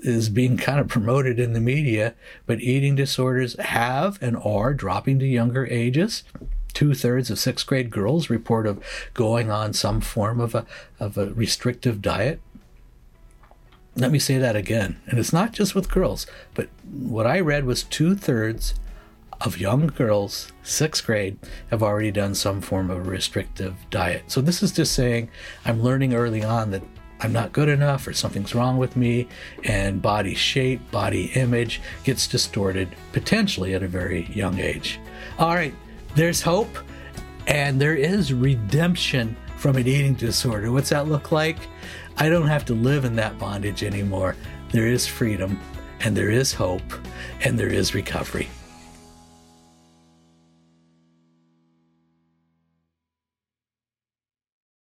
is 0.00 0.30
being 0.30 0.56
kind 0.56 0.80
of 0.80 0.88
promoted 0.88 1.38
in 1.38 1.52
the 1.52 1.60
media, 1.60 2.14
but 2.46 2.60
eating 2.60 2.96
disorders 2.96 3.60
have 3.60 4.18
and 4.22 4.38
are 4.38 4.72
dropping 4.72 5.18
to 5.18 5.26
younger 5.26 5.66
ages 5.66 6.24
two 6.72 6.94
thirds 6.94 7.30
of 7.30 7.38
sixth 7.38 7.66
grade 7.66 7.90
girls 7.90 8.30
report 8.30 8.66
of 8.66 8.82
going 9.12 9.50
on 9.50 9.74
some 9.74 10.00
form 10.00 10.40
of 10.40 10.54
a, 10.54 10.64
of 10.98 11.18
a 11.18 11.26
restrictive 11.34 12.00
diet. 12.00 12.40
Let 13.94 14.10
me 14.10 14.18
say 14.18 14.38
that 14.38 14.56
again. 14.56 15.00
And 15.06 15.18
it's 15.18 15.32
not 15.32 15.52
just 15.52 15.74
with 15.74 15.90
girls, 15.90 16.26
but 16.54 16.68
what 16.90 17.26
I 17.26 17.40
read 17.40 17.64
was 17.64 17.82
two 17.82 18.14
thirds 18.14 18.74
of 19.40 19.58
young 19.58 19.88
girls, 19.88 20.52
sixth 20.62 21.04
grade, 21.04 21.38
have 21.70 21.82
already 21.82 22.10
done 22.10 22.34
some 22.34 22.60
form 22.60 22.90
of 22.90 23.06
restrictive 23.08 23.74
diet. 23.90 24.30
So 24.30 24.40
this 24.40 24.62
is 24.62 24.72
just 24.72 24.94
saying 24.94 25.28
I'm 25.64 25.82
learning 25.82 26.14
early 26.14 26.42
on 26.42 26.70
that 26.70 26.82
I'm 27.20 27.32
not 27.32 27.52
good 27.52 27.68
enough 27.68 28.06
or 28.06 28.12
something's 28.12 28.54
wrong 28.54 28.78
with 28.78 28.96
me, 28.96 29.28
and 29.64 30.02
body 30.02 30.34
shape, 30.34 30.90
body 30.90 31.26
image 31.34 31.80
gets 32.02 32.26
distorted 32.26 32.88
potentially 33.12 33.74
at 33.74 33.82
a 33.82 33.88
very 33.88 34.24
young 34.32 34.58
age. 34.58 34.98
All 35.38 35.54
right, 35.54 35.74
there's 36.16 36.42
hope 36.42 36.78
and 37.46 37.80
there 37.80 37.94
is 37.94 38.32
redemption 38.32 39.36
from 39.56 39.76
an 39.76 39.86
eating 39.86 40.14
disorder. 40.14 40.72
What's 40.72 40.90
that 40.90 41.06
look 41.06 41.30
like? 41.30 41.58
I 42.16 42.28
don't 42.28 42.48
have 42.48 42.64
to 42.66 42.74
live 42.74 43.04
in 43.04 43.16
that 43.16 43.38
bondage 43.38 43.82
anymore. 43.82 44.36
There 44.70 44.86
is 44.86 45.06
freedom, 45.06 45.58
and 46.00 46.16
there 46.16 46.30
is 46.30 46.52
hope, 46.52 46.92
and 47.44 47.58
there 47.58 47.68
is 47.68 47.94
recovery. 47.94 48.48